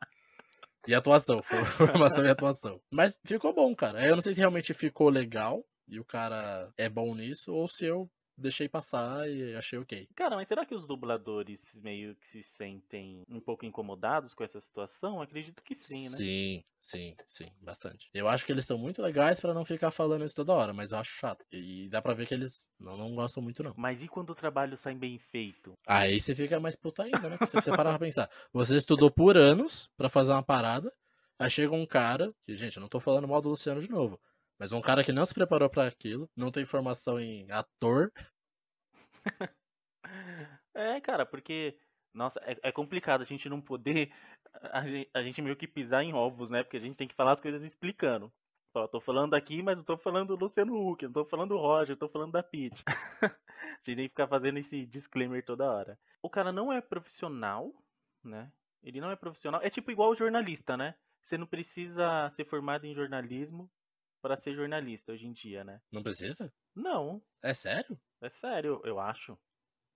[0.88, 2.82] E atuação, for- formação e atuação.
[2.92, 4.06] Mas ficou bom, cara.
[4.06, 7.86] Eu não sei se realmente ficou legal e o cara é bom nisso, ou se
[7.86, 10.08] eu deixei passar e achei ok.
[10.16, 14.62] Cara, mas será que os dubladores meio que se sentem um pouco incomodados com essa
[14.62, 15.22] situação?
[15.22, 16.18] Acredito que sim, né?
[16.18, 18.10] Sim, sim, sim, bastante.
[18.14, 20.92] Eu acho que eles são muito legais pra não ficar falando isso toda hora, mas
[20.92, 21.44] eu acho chato.
[21.52, 23.74] E dá pra ver que eles não, não gostam muito, não.
[23.76, 25.74] Mas e quando o trabalho sai bem feito?
[25.88, 27.38] Aí você fica mais puta ainda, né?
[27.44, 28.30] Se você parar pra pensar.
[28.54, 30.94] Você estudou por anos pra fazer uma parada,
[31.40, 34.20] aí chega um cara, que, gente, eu não tô falando mal do Luciano de novo,
[34.60, 38.12] mas um cara que não se preparou pra aquilo, não tem formação em ator.
[40.78, 41.76] É, cara, porque.
[42.14, 44.14] Nossa, é, é complicado a gente não poder.
[44.72, 46.64] A gente, a gente meio que pisar em ovos, né?
[46.64, 48.32] Porque a gente tem que falar as coisas explicando.
[48.76, 51.58] Ó, tô falando aqui, mas não tô falando do Luciano Huck, não tô falando do
[51.58, 52.84] Roger, eu tô falando da Pete.
[53.24, 53.30] a
[53.84, 56.00] gente tem que ficar fazendo esse disclaimer toda hora.
[56.22, 57.74] O cara não é profissional,
[58.24, 58.52] né?
[58.84, 59.62] Ele não é profissional.
[59.64, 60.94] É tipo igual o jornalista, né?
[61.24, 63.70] Você não precisa ser formado em jornalismo
[64.22, 65.82] para ser jornalista hoje em dia, né?
[65.92, 66.52] Não precisa?
[66.76, 68.00] Não, É sério?
[68.22, 69.38] é sério, eu acho.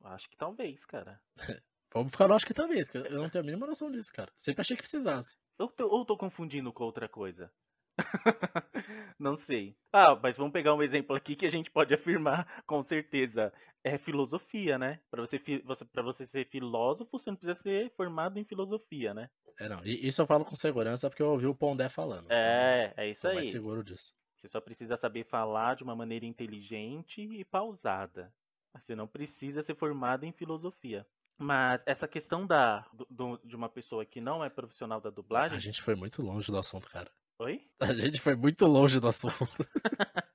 [0.04, 1.22] Acho que talvez, cara.
[1.94, 4.32] Vamos ficar, eu acho que talvez, que eu não tenho a mínima noção disso, cara.
[4.38, 5.38] Sempre achei que precisasse.
[5.60, 7.52] Eu tô, ou tô confundindo com outra coisa?
[9.20, 9.76] Não sei.
[9.94, 13.54] Ah, mas vamos pegar um exemplo aqui que a gente pode afirmar com certeza.
[13.84, 15.02] É filosofia, né?
[15.10, 19.30] Pra você, você, pra você ser filósofo, você não precisa ser formado em filosofia, né?
[19.62, 19.80] É, não.
[19.86, 22.26] E isso eu falo com segurança porque eu ouvi o Pondé falando.
[22.26, 23.52] então É, é isso Tô mais aí.
[23.52, 24.14] seguro disso.
[24.38, 28.34] Você só precisa saber falar de uma maneira inteligente e pausada.
[28.76, 31.06] Você não precisa ser formado em filosofia.
[31.38, 35.56] Mas essa questão da, do- de uma pessoa que não é profissional da dublagem.
[35.58, 37.12] A gente foi muito longe do assunto, cara.
[37.40, 37.62] Oi?
[37.80, 39.36] A gente foi muito longe do assunto.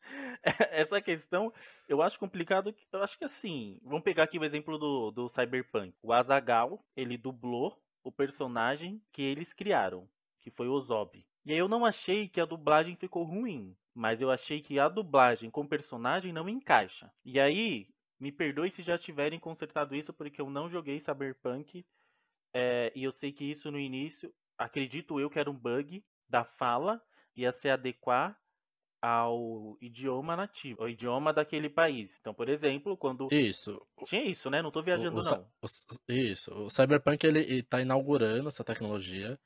[0.71, 1.53] Essa questão
[1.89, 2.75] eu acho complicado.
[2.93, 5.95] Eu acho que assim, vamos pegar aqui o exemplo do, do Cyberpunk.
[6.03, 7.77] O Azagal, ele dublou
[8.07, 11.27] o personagem que eles criaram, que foi o Zob.
[11.45, 14.89] E aí eu não achei que a dublagem ficou ruim, mas eu achei que a
[14.89, 17.13] dublagem com o personagem não encaixa.
[17.25, 17.89] E aí,
[18.21, 21.85] me perdoe se já tiverem consertado isso, porque eu não joguei Cyberpunk.
[22.55, 26.45] é, e eu sei que isso no início, acredito eu que era um bug da
[26.45, 27.03] fala,
[27.35, 28.41] ia se adequar
[29.01, 32.11] ao idioma nativo, ao idioma daquele país.
[32.21, 33.29] Então, por exemplo, quando.
[33.33, 33.81] Isso.
[34.07, 34.63] Tinha isso, né?
[34.63, 35.47] Não tô viajando, o, Cy- não.
[35.63, 36.53] o isso.
[36.65, 39.39] O Cyberpunk ele, ele tá inaugurando essa tecnologia,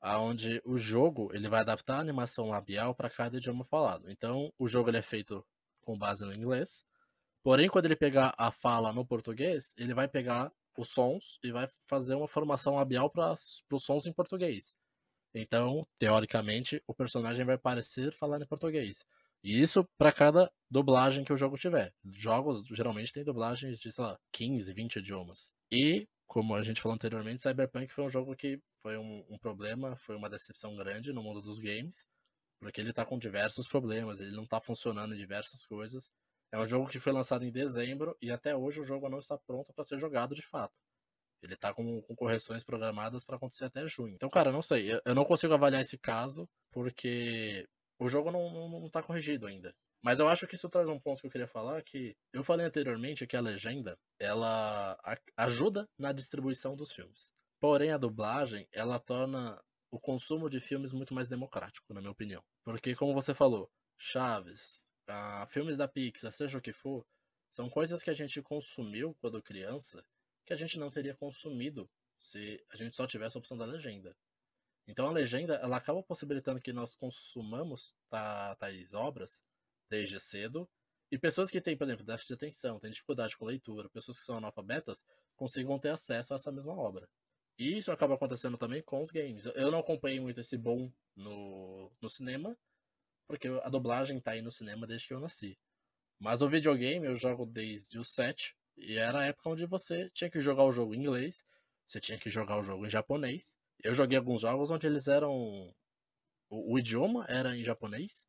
[0.00, 4.10] aonde o jogo ele vai adaptar a animação labial para cada idioma falado.
[4.10, 5.44] Então, o jogo ele é feito
[5.80, 6.84] com base no inglês.
[7.42, 11.66] Porém, quando ele pegar a fala no português, ele vai pegar os sons e vai
[11.88, 14.74] fazer uma formação labial para os sons em português.
[15.34, 19.04] Então, teoricamente, o personagem vai parecer falar em português.
[19.42, 21.92] E isso para cada dublagem que o jogo tiver.
[22.04, 25.50] Jogos geralmente têm dublagens de, sei lá, 15, 20 idiomas.
[25.70, 29.96] E, como a gente falou anteriormente, Cyberpunk foi um jogo que foi um, um problema,
[29.96, 32.06] foi uma decepção grande no mundo dos games,
[32.60, 36.10] porque ele tá com diversos problemas, ele não tá funcionando em diversas coisas.
[36.52, 39.36] É um jogo que foi lançado em dezembro e até hoje o jogo não está
[39.36, 40.74] pronto para ser jogado de fato.
[41.44, 44.14] Ele tá com, com correções programadas para acontecer até junho.
[44.14, 44.92] Então, cara, não sei.
[44.92, 47.68] Eu, eu não consigo avaliar esse caso porque
[47.98, 49.74] o jogo não, não, não tá corrigido ainda.
[50.02, 52.66] Mas eu acho que isso traz um ponto que eu queria falar, que eu falei
[52.66, 54.98] anteriormente que a legenda, ela
[55.34, 57.32] ajuda na distribuição dos filmes.
[57.58, 59.58] Porém, a dublagem, ela torna
[59.90, 62.42] o consumo de filmes muito mais democrático, na minha opinião.
[62.62, 67.06] Porque, como você falou, Chaves, ah, filmes da Pixar, seja o que for,
[67.48, 70.04] são coisas que a gente consumiu quando criança
[70.44, 71.88] que a gente não teria consumido
[72.18, 74.16] se a gente só tivesse a opção da legenda.
[74.86, 79.42] Então a legenda ela acaba possibilitando que nós consumamos tá, tais obras
[79.88, 80.68] desde cedo
[81.10, 84.24] e pessoas que têm, por exemplo, déficit de atenção, têm dificuldade com leitura, pessoas que
[84.24, 85.04] são analfabetas,
[85.36, 87.08] consigam ter acesso a essa mesma obra.
[87.56, 89.46] E isso acaba acontecendo também com os games.
[89.46, 92.58] Eu não acompanhei muito esse boom no, no cinema,
[93.28, 95.56] porque a dublagem tá aí no cinema desde que eu nasci.
[96.18, 100.30] Mas o videogame eu jogo desde o 7, e era a época onde você tinha
[100.30, 101.44] que jogar o jogo em inglês,
[101.86, 103.56] você tinha que jogar o jogo em japonês.
[103.82, 105.32] Eu joguei alguns jogos onde eles eram.
[106.48, 108.26] O, o idioma era em japonês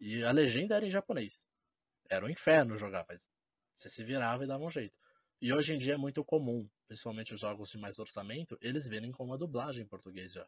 [0.00, 1.44] e a legenda era em japonês.
[2.08, 3.32] Era um inferno jogar, mas
[3.74, 4.96] você se virava e dava um jeito.
[5.40, 9.12] E hoje em dia é muito comum, principalmente os jogos de mais orçamento, eles virem
[9.12, 10.46] com uma dublagem em português já.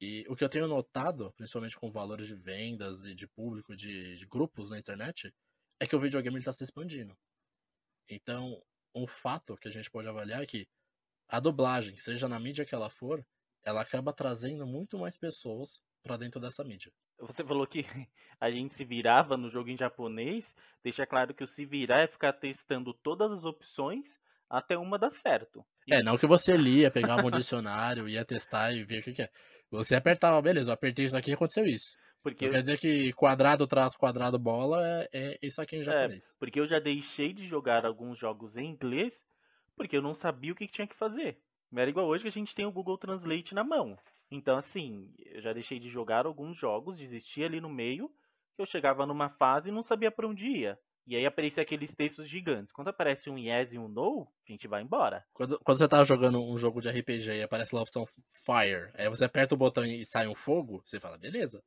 [0.00, 4.16] E o que eu tenho notado, principalmente com valores de vendas e de público, de,
[4.16, 5.32] de grupos na internet,
[5.78, 7.16] é que o videogame está se expandindo.
[8.14, 8.62] Então,
[8.94, 10.68] um fato que a gente pode avaliar é que
[11.28, 13.24] a dublagem, seja na mídia que ela for,
[13.64, 16.92] ela acaba trazendo muito mais pessoas para dentro dessa mídia.
[17.18, 17.84] Você falou que
[18.40, 20.54] a gente se virava no jogo em japonês.
[20.82, 25.10] Deixa claro que o se virar é ficar testando todas as opções até uma dar
[25.10, 25.64] certo.
[25.88, 29.22] É, não que você lia, pegava um dicionário, ia testar e via o que, que
[29.22, 29.30] é.
[29.70, 31.96] Você apertava, beleza, eu apertei isso aqui e aconteceu isso.
[32.22, 36.36] Porque quer dizer que quadrado, traço, quadrado, bola é, é isso aqui em japonês.
[36.38, 39.24] porque eu já deixei de jogar alguns jogos em inglês
[39.76, 41.38] porque eu não sabia o que que tinha que fazer.
[41.74, 43.98] Era igual hoje que a gente tem o Google Translate na mão.
[44.30, 48.08] Então, assim, eu já deixei de jogar alguns jogos, desisti ali no meio,
[48.54, 50.78] que eu chegava numa fase e não sabia pra onde ia.
[51.06, 52.72] E aí aparecia aqueles textos gigantes.
[52.72, 55.24] Quando aparece um yes e um no, a gente vai embora.
[55.32, 58.06] Quando, quando você tá jogando um jogo de RPG e aparece lá a opção
[58.44, 61.62] Fire, aí você aperta o botão e sai um fogo, você fala, beleza,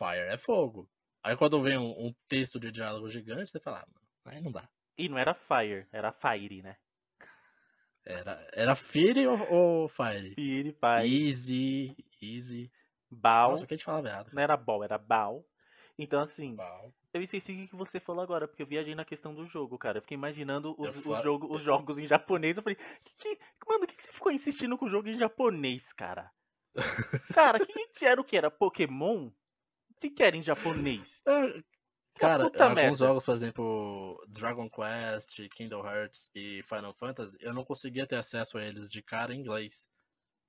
[0.00, 0.88] Fire é fogo.
[1.22, 3.84] Aí quando vem um, um texto de diálogo gigante, você fala,
[4.24, 4.66] ah, aí não dá.
[4.96, 6.76] E não era Fire, era Fire, né?
[8.04, 10.34] Era, era Fire ou, ou Fire?
[10.34, 12.72] Fire, Fire, Easy, easy.
[13.10, 13.50] Bal.
[13.50, 14.30] Nossa, o que a gente falava errado.
[14.32, 15.44] Não era Ball, era Bal.
[15.98, 16.94] Então, assim, Bal.
[17.12, 19.98] eu esqueci o que você falou agora, porque eu viajei na questão do jogo, cara.
[19.98, 22.56] Eu fiquei imaginando os, Eu os fa- jogo- os jogos em japonês.
[22.56, 25.18] Eu falei, que, que- mano, por que, que você ficou insistindo com o jogo em
[25.18, 26.32] japonês, cara?
[27.34, 28.36] Cara, o que era o que?
[28.36, 29.30] Era Pokémon?
[30.00, 31.20] O que, que era em japonês?
[31.28, 31.62] É,
[32.18, 32.96] Cara, alguns merda.
[32.96, 38.56] jogos, por exemplo, Dragon Quest, Kingdom Hearts e Final Fantasy, eu não conseguia ter acesso
[38.56, 39.86] a eles de cara em inglês.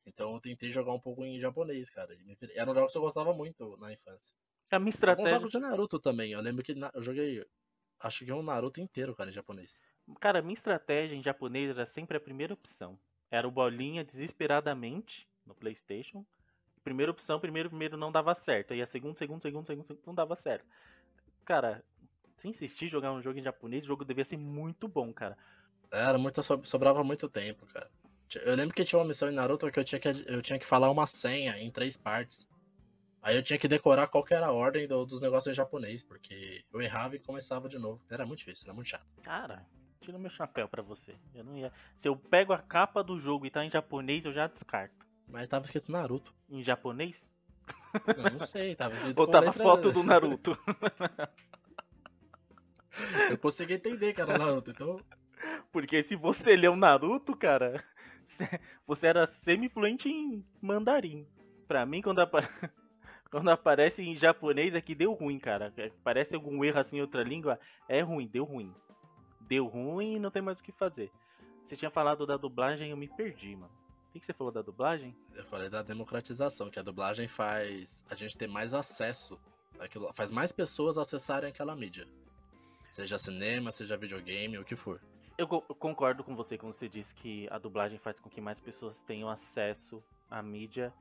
[0.06, 2.14] Então eu tentei jogar um pouco em japonês, cara.
[2.14, 2.58] e virei.
[2.58, 4.34] Eram jogos que eu gostava muito na infância.
[4.72, 5.32] A minha estratégia.
[5.32, 6.32] jogos de Naruto também.
[6.32, 7.46] Eu lembro que na- eu joguei,
[8.00, 9.82] acho que um Naruto inteiro, cara, em japonês.
[10.22, 12.98] Cara, a minha estratégia em japonês era sempre a primeira opção.
[13.30, 16.26] Era o bolinha desesperadamente no PlayStation.
[16.84, 18.74] Primeira opção, primeiro, primeiro não dava certo.
[18.74, 20.66] Aí a segunda, segundo, segundo, segundo, segundo não dava certo.
[21.46, 21.84] Cara,
[22.38, 25.38] se insistir em jogar um jogo em japonês, o jogo devia ser muito bom, cara.
[25.92, 27.90] Era muito, so- sobrava muito tempo, cara.
[28.46, 30.66] Eu lembro que tinha uma missão em Naruto que eu tinha que, eu tinha que
[30.66, 32.48] falar uma senha em três partes.
[33.22, 36.02] Aí eu tinha que decorar qual que era a ordem do- dos negócios em japonês,
[36.02, 38.04] porque eu errava e começava de novo.
[38.10, 39.06] Era muito difícil, era muito chato.
[39.22, 39.64] Cara,
[40.00, 41.16] tira meu chapéu pra você.
[41.36, 41.72] Eu não ia.
[41.98, 45.06] Se eu pego a capa do jogo e tá em japonês, eu já descarto.
[45.32, 46.34] Mas tava escrito Naruto.
[46.50, 47.26] Em japonês?
[48.18, 50.58] Eu não sei, tava escrito Ou tava letra- foto do Naruto?
[53.30, 55.00] Eu consegui entender que era Naruto, então.
[55.72, 57.84] Porque se você leu Naruto, cara,
[58.86, 61.26] você era semi-fluente em mandarim.
[61.68, 62.48] Pra mim, quando, apa-
[63.32, 65.74] quando aparece em japonês, é que deu ruim, cara.
[65.78, 67.58] É, Parece algum erro assim em outra língua,
[67.88, 68.74] é ruim, deu ruim.
[69.40, 71.10] Deu ruim e não tem mais o que fazer.
[71.64, 73.72] Você tinha falado da dublagem, eu me perdi, mano.
[74.12, 75.16] O que que você falou da dublagem?
[75.34, 79.40] Eu falei da democratização, que a dublagem faz a gente ter mais acesso.
[79.80, 82.06] Àquilo, faz mais pessoas acessarem aquela mídia.
[82.90, 85.02] Seja cinema, seja videogame, o que for.
[85.38, 88.42] Eu co- eu concordo com você quando você diz que a dublagem faz com que
[88.42, 90.94] mais pessoas tenham acesso à mídia.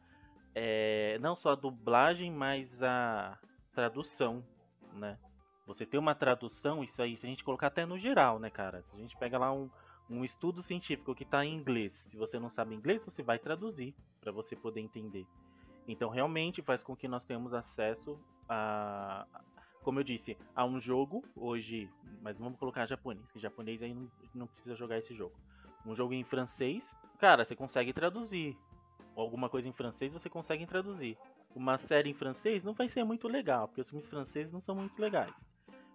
[0.55, 3.37] É, não só a dublagem, mas a
[3.75, 4.45] tradução,
[4.93, 5.19] né?
[5.67, 8.83] Você ter uma tradução, isso aí, se a gente colocar até no geral, né, cara?
[8.83, 9.69] Se a gente pega lá um,
[10.11, 13.95] um estudo científico que está em inglês, se você não sabe inglês, você vai traduzir
[14.21, 15.27] para você poder entender.
[15.87, 19.27] Então, realmente faz com que nós tenhamos acesso a,
[19.83, 21.89] como eu disse, a um jogo hoje,
[22.21, 25.35] mas vamos colocar japonês, que japonês aí não, não precisa jogar esse jogo.
[25.87, 28.57] Um jogo em francês, cara, você consegue traduzir.
[29.17, 31.17] Alguma coisa em francês você consegue traduzir.
[31.55, 34.75] Uma série em francês não vai ser muito legal, porque os filmes franceses não são
[34.75, 35.35] muito legais.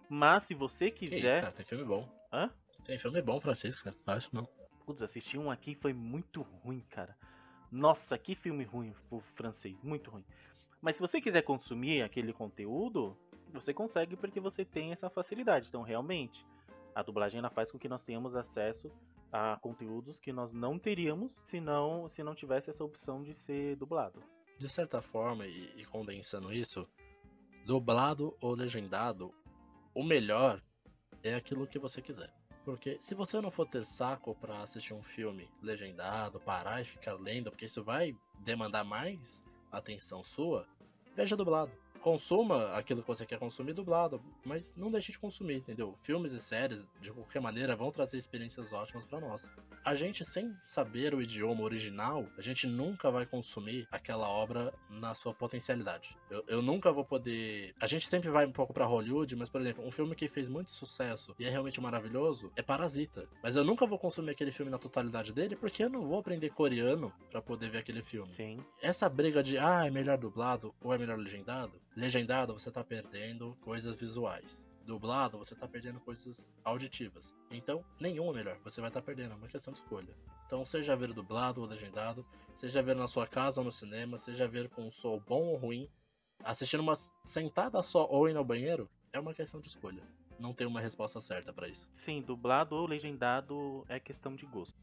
[0.08, 1.40] Mas se você Que isso, quiser.
[1.40, 2.08] cara, tem filme bom.
[2.32, 2.50] Hã?
[2.84, 3.96] Tem filme bom francês, cara.
[4.06, 4.48] Não acho não.
[4.84, 7.16] Putz, assisti um aqui foi muito ruim, cara.
[7.70, 10.24] Nossa, que filme ruim pro francês, muito ruim.
[10.80, 13.16] Mas se você quiser consumir aquele conteúdo,
[13.52, 15.68] Você consegue porque você tem essa facilidade.
[15.68, 16.44] Então, realmente,
[16.94, 18.90] a dublagem ela faz com que nós tenhamos acesso
[19.32, 23.76] a conteúdos que nós não teríamos se não, se não tivesse essa opção de ser
[23.76, 24.22] dublado.
[24.58, 26.88] De certa forma, e, e condensando isso,
[27.64, 29.34] dublado ou legendado,
[29.94, 30.60] o melhor
[31.22, 32.32] é aquilo que você quiser.
[32.66, 37.14] Porque se você não for ter saco para assistir um filme legendado, parar e ficar
[37.14, 39.40] lendo, porque isso vai demandar mais
[39.70, 40.66] atenção sua,
[41.14, 45.94] veja dublado consuma aquilo que você quer consumir dublado, mas não deixe de consumir, entendeu?
[45.96, 49.50] Filmes e séries, de qualquer maneira, vão trazer experiências ótimas para nós.
[49.84, 55.14] A gente, sem saber o idioma original, a gente nunca vai consumir aquela obra na
[55.14, 56.16] sua potencialidade.
[56.30, 57.74] Eu, eu nunca vou poder.
[57.80, 60.48] A gente sempre vai um pouco para Hollywood, mas, por exemplo, um filme que fez
[60.48, 63.24] muito sucesso e é realmente maravilhoso é Parasita.
[63.42, 66.50] Mas eu nunca vou consumir aquele filme na totalidade dele porque eu não vou aprender
[66.50, 68.30] coreano para poder ver aquele filme.
[68.30, 68.58] Sim.
[68.82, 73.56] Essa briga de, ah, é melhor dublado ou é melhor legendado, Legendado, você tá perdendo
[73.62, 74.66] coisas visuais.
[74.84, 77.34] Dublado, você tá perdendo coisas auditivas.
[77.50, 78.58] Então, nenhum é melhor.
[78.64, 80.14] Você vai estar tá perdendo, é uma questão de escolha.
[80.44, 82.24] Então, seja ver dublado ou legendado,
[82.54, 85.56] seja ver na sua casa ou no cinema, seja ver com um som bom ou
[85.56, 85.88] ruim,
[86.44, 86.94] assistindo uma
[87.24, 90.02] sentada só ou indo ao banheiro, é uma questão de escolha.
[90.38, 91.90] Não tem uma resposta certa para isso.
[92.04, 94.74] Sim, dublado ou legendado é questão de gosto.